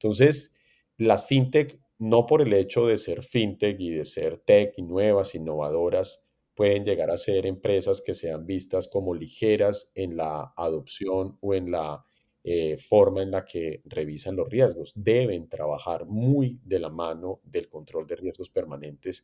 Entonces, 0.02 0.56
las 0.98 1.28
fintech, 1.28 1.80
no 2.00 2.26
por 2.26 2.42
el 2.42 2.54
hecho 2.54 2.88
de 2.88 2.98
ser 2.98 3.22
fintech 3.22 3.80
y 3.80 3.92
de 3.92 4.06
ser 4.06 4.40
tech 4.40 4.74
y 4.78 4.82
nuevas, 4.82 5.36
innovadoras, 5.36 6.26
pueden 6.56 6.84
llegar 6.84 7.12
a 7.12 7.18
ser 7.18 7.46
empresas 7.46 8.02
que 8.02 8.16
sean 8.16 8.48
vistas 8.48 8.88
como 8.88 9.14
ligeras 9.14 9.92
en 9.94 10.18
la 10.18 10.54
adopción 10.58 11.38
o 11.40 11.54
en 11.54 11.70
la 11.70 12.04
eh, 12.44 12.78
forma 12.78 13.22
en 13.22 13.30
la 13.30 13.46
que 13.46 13.84
revisan 13.86 14.36
los 14.36 14.50
riesgos. 14.50 14.92
Deben 14.96 15.48
trabajar 15.48 16.08
muy 16.08 16.60
de 16.64 16.80
la 16.80 16.90
mano 16.90 17.40
del 17.44 17.70
control 17.70 18.08
de 18.08 18.16
riesgos 18.16 18.50
permanentes 18.50 19.24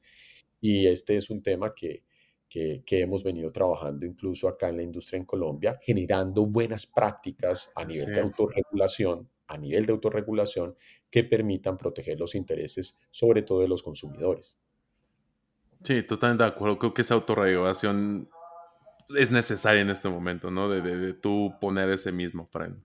y 0.61 0.85
este 0.85 1.17
es 1.17 1.31
un 1.31 1.41
tema 1.41 1.73
que, 1.73 2.03
que, 2.47 2.83
hemos 2.89 3.23
venido 3.23 3.51
trabajando 3.51 4.05
incluso 4.05 4.47
acá 4.47 4.69
en 4.69 4.77
la 4.77 4.83
industria 4.83 5.17
en 5.17 5.25
Colombia, 5.25 5.79
generando 5.81 6.45
buenas 6.45 6.85
prácticas 6.85 7.71
a 7.75 7.83
nivel 7.83 8.13
de 8.13 8.19
autorregulación 8.19 9.27
a 9.47 9.57
nivel 9.57 9.85
de 9.85 9.93
autorregulación 9.93 10.75
que 11.09 11.23
permitan 11.23 11.77
proteger 11.77 12.19
los 12.19 12.35
intereses, 12.35 12.99
sobre 13.09 13.41
todo 13.41 13.61
de 13.61 13.67
los 13.67 13.83
consumidores. 13.83 14.59
Sí, 15.83 16.03
totalmente 16.03 16.43
de 16.43 16.49
acuerdo. 16.49 16.79
Creo 16.79 16.93
que 16.93 17.01
esa 17.01 17.13
autorregulación 17.13 18.29
es 19.15 19.31
necesaria 19.31 19.81
en 19.81 19.89
este 19.89 20.09
momento, 20.09 20.51
¿no? 20.51 20.69
De, 20.69 20.81
de, 20.81 21.13
tú 21.13 21.53
poner 21.61 21.89
ese 21.89 22.11
mismo 22.11 22.47
freno. 22.47 22.83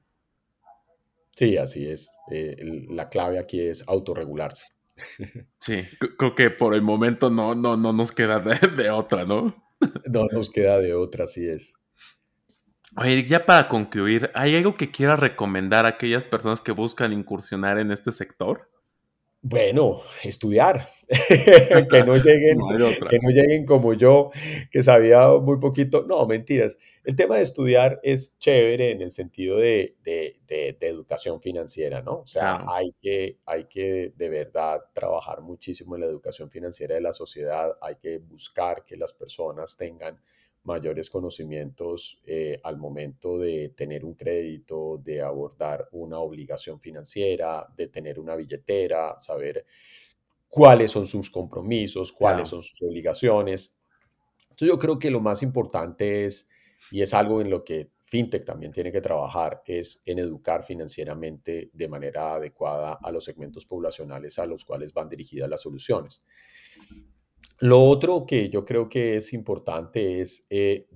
Sí, 1.34 1.56
así 1.56 1.88
es. 1.88 2.12
Eh, 2.30 2.56
la 2.90 3.08
clave 3.08 3.38
aquí 3.38 3.60
es 3.60 3.86
autorregularse. 3.88 4.66
Sí, 5.60 5.84
creo 6.18 6.34
que 6.34 6.50
por 6.50 6.74
el 6.74 6.82
momento 6.82 7.30
no, 7.30 7.54
no, 7.54 7.76
no 7.76 7.92
nos 7.92 8.10
queda 8.10 8.40
de, 8.40 8.90
otra, 8.90 9.24
¿no? 9.24 9.54
No 10.10 10.26
nos 10.26 10.50
queda 10.50 10.78
de 10.78 10.94
otra, 10.94 11.24
así 11.24 11.46
es. 11.46 11.74
Oye, 12.96 13.24
ya 13.24 13.46
para 13.46 13.68
concluir, 13.68 14.30
¿hay 14.34 14.54
algo 14.54 14.76
que 14.76 14.90
quieras 14.90 15.18
recomendar 15.18 15.86
a 15.86 15.90
aquellas 15.90 16.24
personas 16.24 16.60
que 16.60 16.72
buscan 16.72 17.12
incursionar 17.12 17.78
en 17.78 17.90
este 17.90 18.12
sector? 18.12 18.68
Bueno, 19.44 20.02
estudiar, 20.22 20.86
que, 21.90 22.04
no 22.04 22.16
lleguen, 22.16 22.58
que 23.10 23.18
no 23.18 23.30
lleguen 23.30 23.66
como 23.66 23.94
yo, 23.94 24.30
que 24.70 24.84
sabía 24.84 25.30
muy 25.30 25.58
poquito. 25.58 26.04
No, 26.06 26.24
mentiras. 26.28 26.78
El 27.02 27.16
tema 27.16 27.36
de 27.36 27.42
estudiar 27.42 27.98
es 28.04 28.38
chévere 28.38 28.92
en 28.92 29.00
el 29.02 29.10
sentido 29.10 29.56
de, 29.56 29.96
educación 30.78 31.40
financiera, 31.40 32.02
¿no? 32.02 32.20
O 32.20 32.26
sea, 32.26 32.64
hay, 32.68 32.94
que, 33.00 33.38
hay 33.46 33.64
que 33.64 34.12
de 34.14 34.28
verdad 34.28 34.80
trabajar 34.92 35.40
muchísimo 35.40 35.96
en 35.96 36.02
la 36.02 36.06
educación 36.06 36.48
financiera 36.48 36.94
de 36.94 37.00
la 37.00 37.12
sociedad, 37.12 37.76
hay 37.80 37.96
que 37.96 38.18
buscar 38.18 38.84
que 38.84 38.96
las 38.96 39.12
personas 39.12 39.76
tengan 39.76 40.20
mayores 40.64 41.10
conocimientos 41.10 42.20
eh, 42.24 42.60
al 42.62 42.76
momento 42.76 43.38
de 43.38 43.70
tener 43.76 44.04
un 44.04 44.14
crédito, 44.14 45.00
de 45.02 45.20
abordar 45.20 45.88
una 45.92 46.18
obligación 46.18 46.80
financiera, 46.80 47.66
de 47.76 47.88
tener 47.88 48.18
una 48.18 48.36
billetera, 48.36 49.18
saber 49.18 49.66
cuáles 50.48 50.90
son 50.90 51.06
sus 51.06 51.30
compromisos, 51.30 52.12
cuáles 52.12 52.48
son 52.48 52.62
sus 52.62 52.80
obligaciones. 52.82 53.74
Entonces 54.42 54.68
yo 54.68 54.78
creo 54.78 54.98
que 54.98 55.10
lo 55.10 55.20
más 55.20 55.42
importante 55.42 56.26
es, 56.26 56.48
y 56.90 57.02
es 57.02 57.14
algo 57.14 57.40
en 57.40 57.50
lo 57.50 57.64
que 57.64 57.90
FinTech 58.04 58.44
también 58.44 58.70
tiene 58.70 58.92
que 58.92 59.00
trabajar, 59.00 59.62
es 59.64 60.02
en 60.04 60.18
educar 60.18 60.62
financieramente 60.62 61.70
de 61.72 61.88
manera 61.88 62.34
adecuada 62.34 62.98
a 63.02 63.10
los 63.10 63.24
segmentos 63.24 63.64
poblacionales 63.64 64.38
a 64.38 64.44
los 64.44 64.66
cuales 64.66 64.92
van 64.92 65.08
dirigidas 65.08 65.48
las 65.48 65.62
soluciones. 65.62 66.22
Lo 67.60 67.80
otro 67.80 68.26
que 68.26 68.48
yo 68.48 68.64
creo 68.64 68.88
que 68.88 69.16
es 69.16 69.32
importante 69.32 70.20
es 70.20 70.44
eh, 70.50 70.88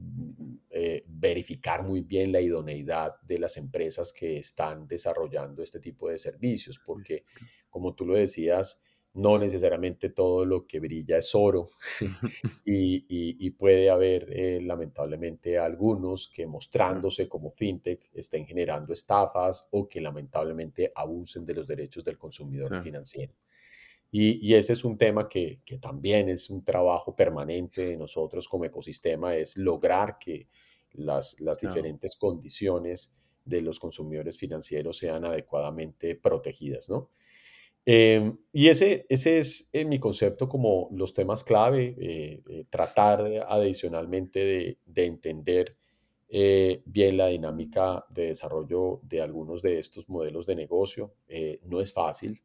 eh, 0.70 1.05
verificar 1.07 1.84
muy 1.84 2.01
bien 2.01 2.32
la 2.32 2.40
idoneidad 2.40 3.20
de 3.22 3.38
las 3.38 3.57
empresas 3.57 4.12
que 4.12 4.38
están 4.38 4.86
desarrollando 4.88 5.62
este 5.62 5.78
tipo 5.78 6.09
de 6.09 6.18
servicios, 6.18 6.80
porque 6.84 7.24
como 7.70 7.94
tú 7.94 8.05
lo 8.05 8.14
decías, 8.14 8.82
no 9.16 9.38
necesariamente 9.38 10.11
todo 10.11 10.44
lo 10.44 10.66
que 10.66 10.78
brilla 10.78 11.18
es 11.18 11.34
oro 11.34 11.70
y, 12.64 13.51
puede 13.51 13.88
haber 13.88 14.30
eh, 14.30 14.61
lamentablemente 14.61 15.59
algunos 15.59 16.28
que 16.28 16.47
mostrándose 16.47 17.28
como 17.28 17.53
fintech 17.53 18.11
estén 18.12 18.44
generando 18.44 18.92
estafas 18.92 19.68
o 19.70 19.88
que 19.88 20.01
lamentablemente 20.01 20.92
abusen 20.94 21.47
de 21.47 21.55
los 21.55 21.66
derechos 21.66 22.05
del 22.05 22.18
consumidor 22.18 22.82
financiero. 22.82 23.34
Y, 24.11 24.54
ese 24.54 24.72
es 24.72 24.84
un 24.84 24.96
tema 24.96 25.28
que, 25.28 25.61
también 25.80 26.28
es 26.28 26.48
un 26.48 26.64
trabajo 26.64 27.14
permanente 27.14 27.84
de 27.84 27.96
nosotros 27.96 28.48
como 28.48 28.64
ecosistema, 28.64 29.36
es 29.36 29.57
lograr 29.57 30.16
que 30.18 30.48
las, 30.92 31.36
diferentes 31.61 32.16
condiciones 32.16 33.14
de 33.44 33.61
los 33.61 33.78
consumidores 33.78 34.38
financieros 34.38 34.96
sean 34.98 35.24
adecuadamente 35.24 36.14
protegidas, 36.14 36.88
¿no? 36.88 37.11
Em, 37.88 38.36
y 38.52 38.66
ese, 38.66 39.07
ese 39.09 39.38
es 39.38 39.70
eh, 39.72 39.84
mi 39.84 40.00
concepto 40.00 40.48
como 40.48 40.88
los 40.90 41.14
temas 41.14 41.44
clave, 41.44 41.94
eh, 42.00 42.42
eh, 42.48 42.64
tratar 42.68 43.46
adicionalmente 43.48 44.40
de, 44.40 44.78
de 44.84 45.04
entender 45.04 45.76
eh, 46.28 46.82
bien 46.84 47.16
la 47.16 47.28
dinámica 47.28 48.04
de 48.08 48.26
desarrollo 48.26 49.00
de 49.02 49.22
algunos 49.22 49.62
de 49.62 49.78
estos 49.78 50.08
modelos 50.08 50.46
de 50.46 50.56
negocio. 50.56 51.14
Eh, 51.28 51.60
no 51.64 51.80
es 51.80 51.92
fácil. 51.92 52.42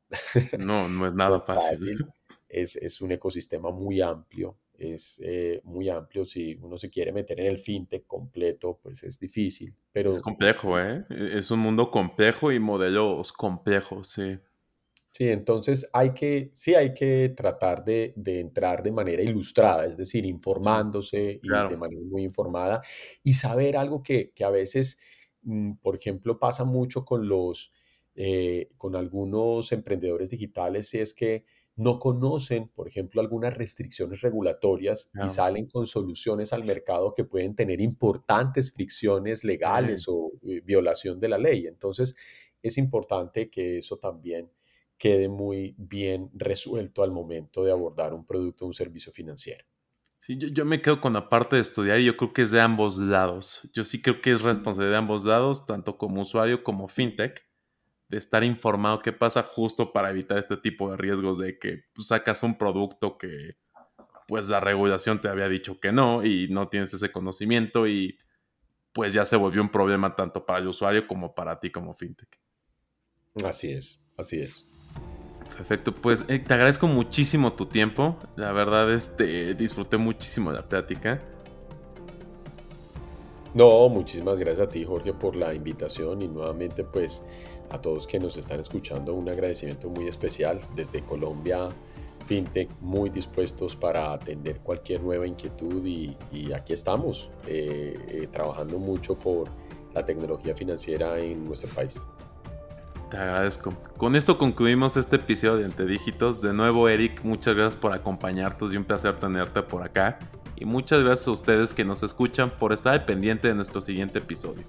No, 0.58 0.88
no 0.88 1.08
es 1.08 1.14
nada 1.16 1.40
fácil. 1.40 2.06
Es, 2.48 2.76
es, 2.76 3.02
un 3.02 3.12
ecosistema 3.14 3.72
muy 3.72 4.02
amplio. 4.02 4.58
Es 4.78 5.22
eh, 5.24 5.62
muy 5.64 5.90
amplio. 5.90 6.26
Si 6.26 6.58
uno 6.62 6.78
se 6.78 6.90
quiere 6.90 7.12
meter 7.12 7.40
en 7.40 7.48
el 7.48 7.58
fintech 7.58 8.06
completo, 8.06 8.80
pues 8.82 9.04
es 9.04 9.20
difícil. 9.20 9.74
Pero, 9.92 10.12
es 10.12 10.20
complejo, 10.20 10.80
¿eh? 10.80 11.06
Es 11.10 11.50
un 11.50 11.60
mundo 11.60 11.90
complejo 11.90 12.52
y 12.52 12.60
modelos 12.60 13.32
complejos, 13.32 14.10
sí. 14.10 14.38
Sí, 15.12 15.28
entonces 15.28 15.90
hay 15.92 16.14
que, 16.14 16.52
sí 16.56 16.74
hay 16.74 16.94
que 16.94 17.34
tratar 17.36 17.84
de, 17.84 18.14
entrar 18.26 18.82
de 18.82 18.94
manera 18.94 19.22
ilustrada, 19.22 19.86
es 19.86 19.98
decir, 19.98 20.26
informándose 20.26 21.42
y 21.44 21.50
de 21.50 21.78
manera 21.78 22.02
muy 22.10 22.24
informada 22.24 22.82
y 23.22 23.34
saber 23.34 23.76
algo 23.76 24.02
que, 24.04 24.32
a 24.42 24.50
veces, 24.50 25.02
mm, 25.44 25.74
por 25.82 25.98
ejemplo, 25.98 26.40
pasa 26.40 26.64
mucho 26.64 27.04
con 27.04 27.28
los, 27.28 27.74
eh, 28.16 28.70
con 28.78 28.96
algunos 28.96 29.74
emprendedores 29.74 30.30
digitales, 30.30 30.94
y 30.94 31.00
es 31.00 31.14
que 31.14 31.44
no 31.76 32.00
conocen, 32.00 32.70
por 32.70 32.88
ejemplo, 32.88 33.20
algunas 33.20 33.54
restricciones 33.58 34.22
regulatorias 34.22 35.12
y 35.26 35.30
salen 35.30 35.68
con 35.68 35.88
soluciones 35.88 36.54
al 36.54 36.64
mercado 36.64 37.14
que 37.14 37.26
pueden 37.26 37.56
tener 37.56 37.82
importantes 37.82 38.72
fricciones 38.72 39.44
legales 39.44 40.06
o 40.08 40.32
eh, 40.48 40.62
violación 40.62 41.20
de 41.20 41.30
la 41.30 41.38
ley. 41.38 41.68
Entonces, 41.68 42.16
es 42.62 42.78
importante 42.78 43.50
que 43.50 43.80
eso 43.80 43.98
también 43.98 44.50
quede 45.02 45.30
muy 45.30 45.74
bien 45.80 46.30
resuelto 46.32 47.02
al 47.02 47.10
momento 47.10 47.64
de 47.64 47.72
abordar 47.72 48.14
un 48.14 48.24
producto 48.24 48.66
o 48.66 48.68
un 48.68 48.76
servicio 48.76 49.12
financiero. 49.12 49.66
Sí, 50.20 50.38
yo, 50.38 50.64
me 50.64 50.80
quedo 50.80 51.02
con 51.02 51.14
la 51.14 51.28
parte 51.28 51.56
de 51.56 51.64
estudiar 51.64 52.00
y 52.00 52.06
yo 52.06 52.16
creo 52.16 52.34
que 52.34 52.44
es 52.44 52.52
de 52.52 52.62
ambos 52.62 53.00
lados. 53.00 53.68
Yo 53.74 53.84
sí 53.84 54.00
creo 54.00 54.22
que 54.22 54.32
es 54.32 54.44
responsabilidad 54.44 54.92
de 54.92 54.98
ambos 55.00 55.26
lados, 55.26 55.66
tanto 55.66 55.98
como 55.98 56.22
usuario 56.22 56.64
como 56.64 56.88
fintech, 56.88 57.44
de 58.10 58.18
estar 58.20 58.44
informado 58.44 59.02
qué 59.02 59.12
pasa 59.12 59.42
justo 59.42 59.92
para 59.92 60.12
evitar 60.12 60.38
este 60.38 60.56
tipo 60.56 60.92
de 60.92 60.98
riesgos 60.98 61.40
de 61.40 61.58
que 61.58 61.86
pues, 61.94 62.10
sacas 62.10 62.44
un 62.44 62.56
producto 62.56 63.18
que 63.18 63.58
pues 64.28 64.50
la 64.50 64.60
regulación 64.60 65.20
te 65.20 65.30
había 65.30 65.50
dicho 65.50 65.80
que 65.80 65.92
no 65.92 66.24
y 66.24 66.48
no 66.50 66.68
tienes 66.68 66.94
ese 66.94 67.12
conocimiento 67.12 67.88
y 67.88 68.20
pues 68.94 69.14
ya 69.14 69.26
se 69.26 69.36
volvió 69.36 69.64
un 69.64 69.72
problema 69.72 70.16
tanto 70.16 70.46
para 70.46 70.60
el 70.60 70.68
usuario 70.68 71.08
como 71.08 71.34
para 71.34 71.60
ti 71.60 71.72
como 71.72 71.96
fintech. 71.96 72.40
Así 73.44 73.72
es, 73.72 74.00
así 74.16 74.42
es. 74.42 74.71
Perfecto, 75.56 75.94
pues 75.94 76.26
eh, 76.28 76.40
te 76.40 76.54
agradezco 76.54 76.88
muchísimo 76.88 77.54
tu 77.54 77.66
tiempo. 77.66 78.18
La 78.36 78.52
verdad, 78.52 78.92
este, 78.94 79.54
disfruté 79.54 79.98
muchísimo 79.98 80.52
la 80.52 80.64
plática. 80.68 81.22
No, 83.54 83.90
muchísimas 83.90 84.40
gracias 84.40 84.68
a 84.68 84.70
ti, 84.70 84.86
Jorge, 84.86 85.14
por 85.14 85.36
la 85.36 85.54
invitación 85.54 86.22
y 86.22 86.28
nuevamente, 86.28 86.84
pues, 86.84 87.24
a 87.70 87.82
todos 87.82 88.08
que 88.08 88.20
nos 88.20 88.38
están 88.38 88.60
escuchando, 88.60 89.14
un 89.14 89.28
agradecimiento 89.30 89.90
muy 89.90 90.08
especial 90.08 90.60
desde 90.76 91.02
Colombia. 91.02 91.70
FinTech 92.28 92.70
muy 92.80 93.10
dispuestos 93.10 93.76
para 93.76 94.14
atender 94.14 94.60
cualquier 94.60 95.02
nueva 95.02 95.28
inquietud 95.28 95.86
y, 95.86 96.16
aquí 96.54 96.72
estamos 96.74 97.30
eh, 97.48 97.98
eh, 98.08 98.28
trabajando 98.32 98.80
mucho 98.80 99.16
por 99.16 99.50
la 99.94 100.06
tecnología 100.06 100.56
financiera 100.56 101.20
en 101.20 101.44
nuestro 101.44 101.70
país. 101.74 102.06
Te 103.12 103.18
agradezco. 103.18 103.74
Con 103.98 104.16
esto 104.16 104.38
concluimos 104.38 104.96
este 104.96 105.18
episodio 105.18 105.58
de 105.58 105.66
Entre 105.66 105.86
Dígitos. 105.86 106.42
De 106.42 106.54
nuevo, 106.54 106.88
Eric, 106.88 107.26
muchas 107.26 107.56
gracias 107.56 107.76
por 107.76 107.94
acompañarnos 107.94 108.74
y 108.74 108.78
un 108.78 108.86
placer 108.86 109.18
tenerte 109.18 109.62
por 109.64 109.84
acá. 109.84 110.18
Y 110.56 110.64
muchas 110.64 111.04
gracias 111.04 111.28
a 111.28 111.32
ustedes 111.32 111.74
que 111.74 111.84
nos 111.84 112.04
escuchan 112.04 112.50
por 112.52 112.72
estar 112.72 113.06
pendiente 113.06 113.50
de 113.50 113.54
nuestro 113.54 113.82
siguiente 113.82 114.20
episodio. 114.20 114.64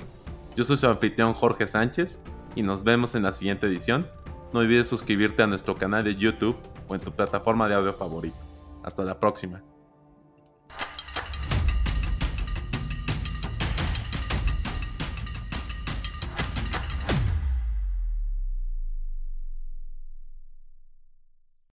Yo 0.57 0.65
soy 0.65 0.77
su 0.77 0.89
anfitrión 0.89 1.35
Jorge 1.35 1.69
Sánchez 1.69 2.25
y 2.57 2.63
nos 2.63 2.83
vemos 2.83 3.15
en 3.15 3.23
la 3.23 3.33
siguiente 3.33 3.69
edición. 3.69 4.09
No 4.53 4.59
olvides 4.59 4.89
suscribirte 4.89 5.45
a 5.45 5.47
nuestro 5.47 5.77
canal 5.77 6.03
de 6.03 6.17
YouTube 6.17 6.57
o 6.89 6.97
en 6.97 7.01
tu 7.01 7.13
plataforma 7.13 7.69
de 7.69 7.77
audio 7.77 7.93
favorito. 7.93 8.37
Hasta 8.83 9.05
la 9.05 9.21
próxima. 9.21 9.63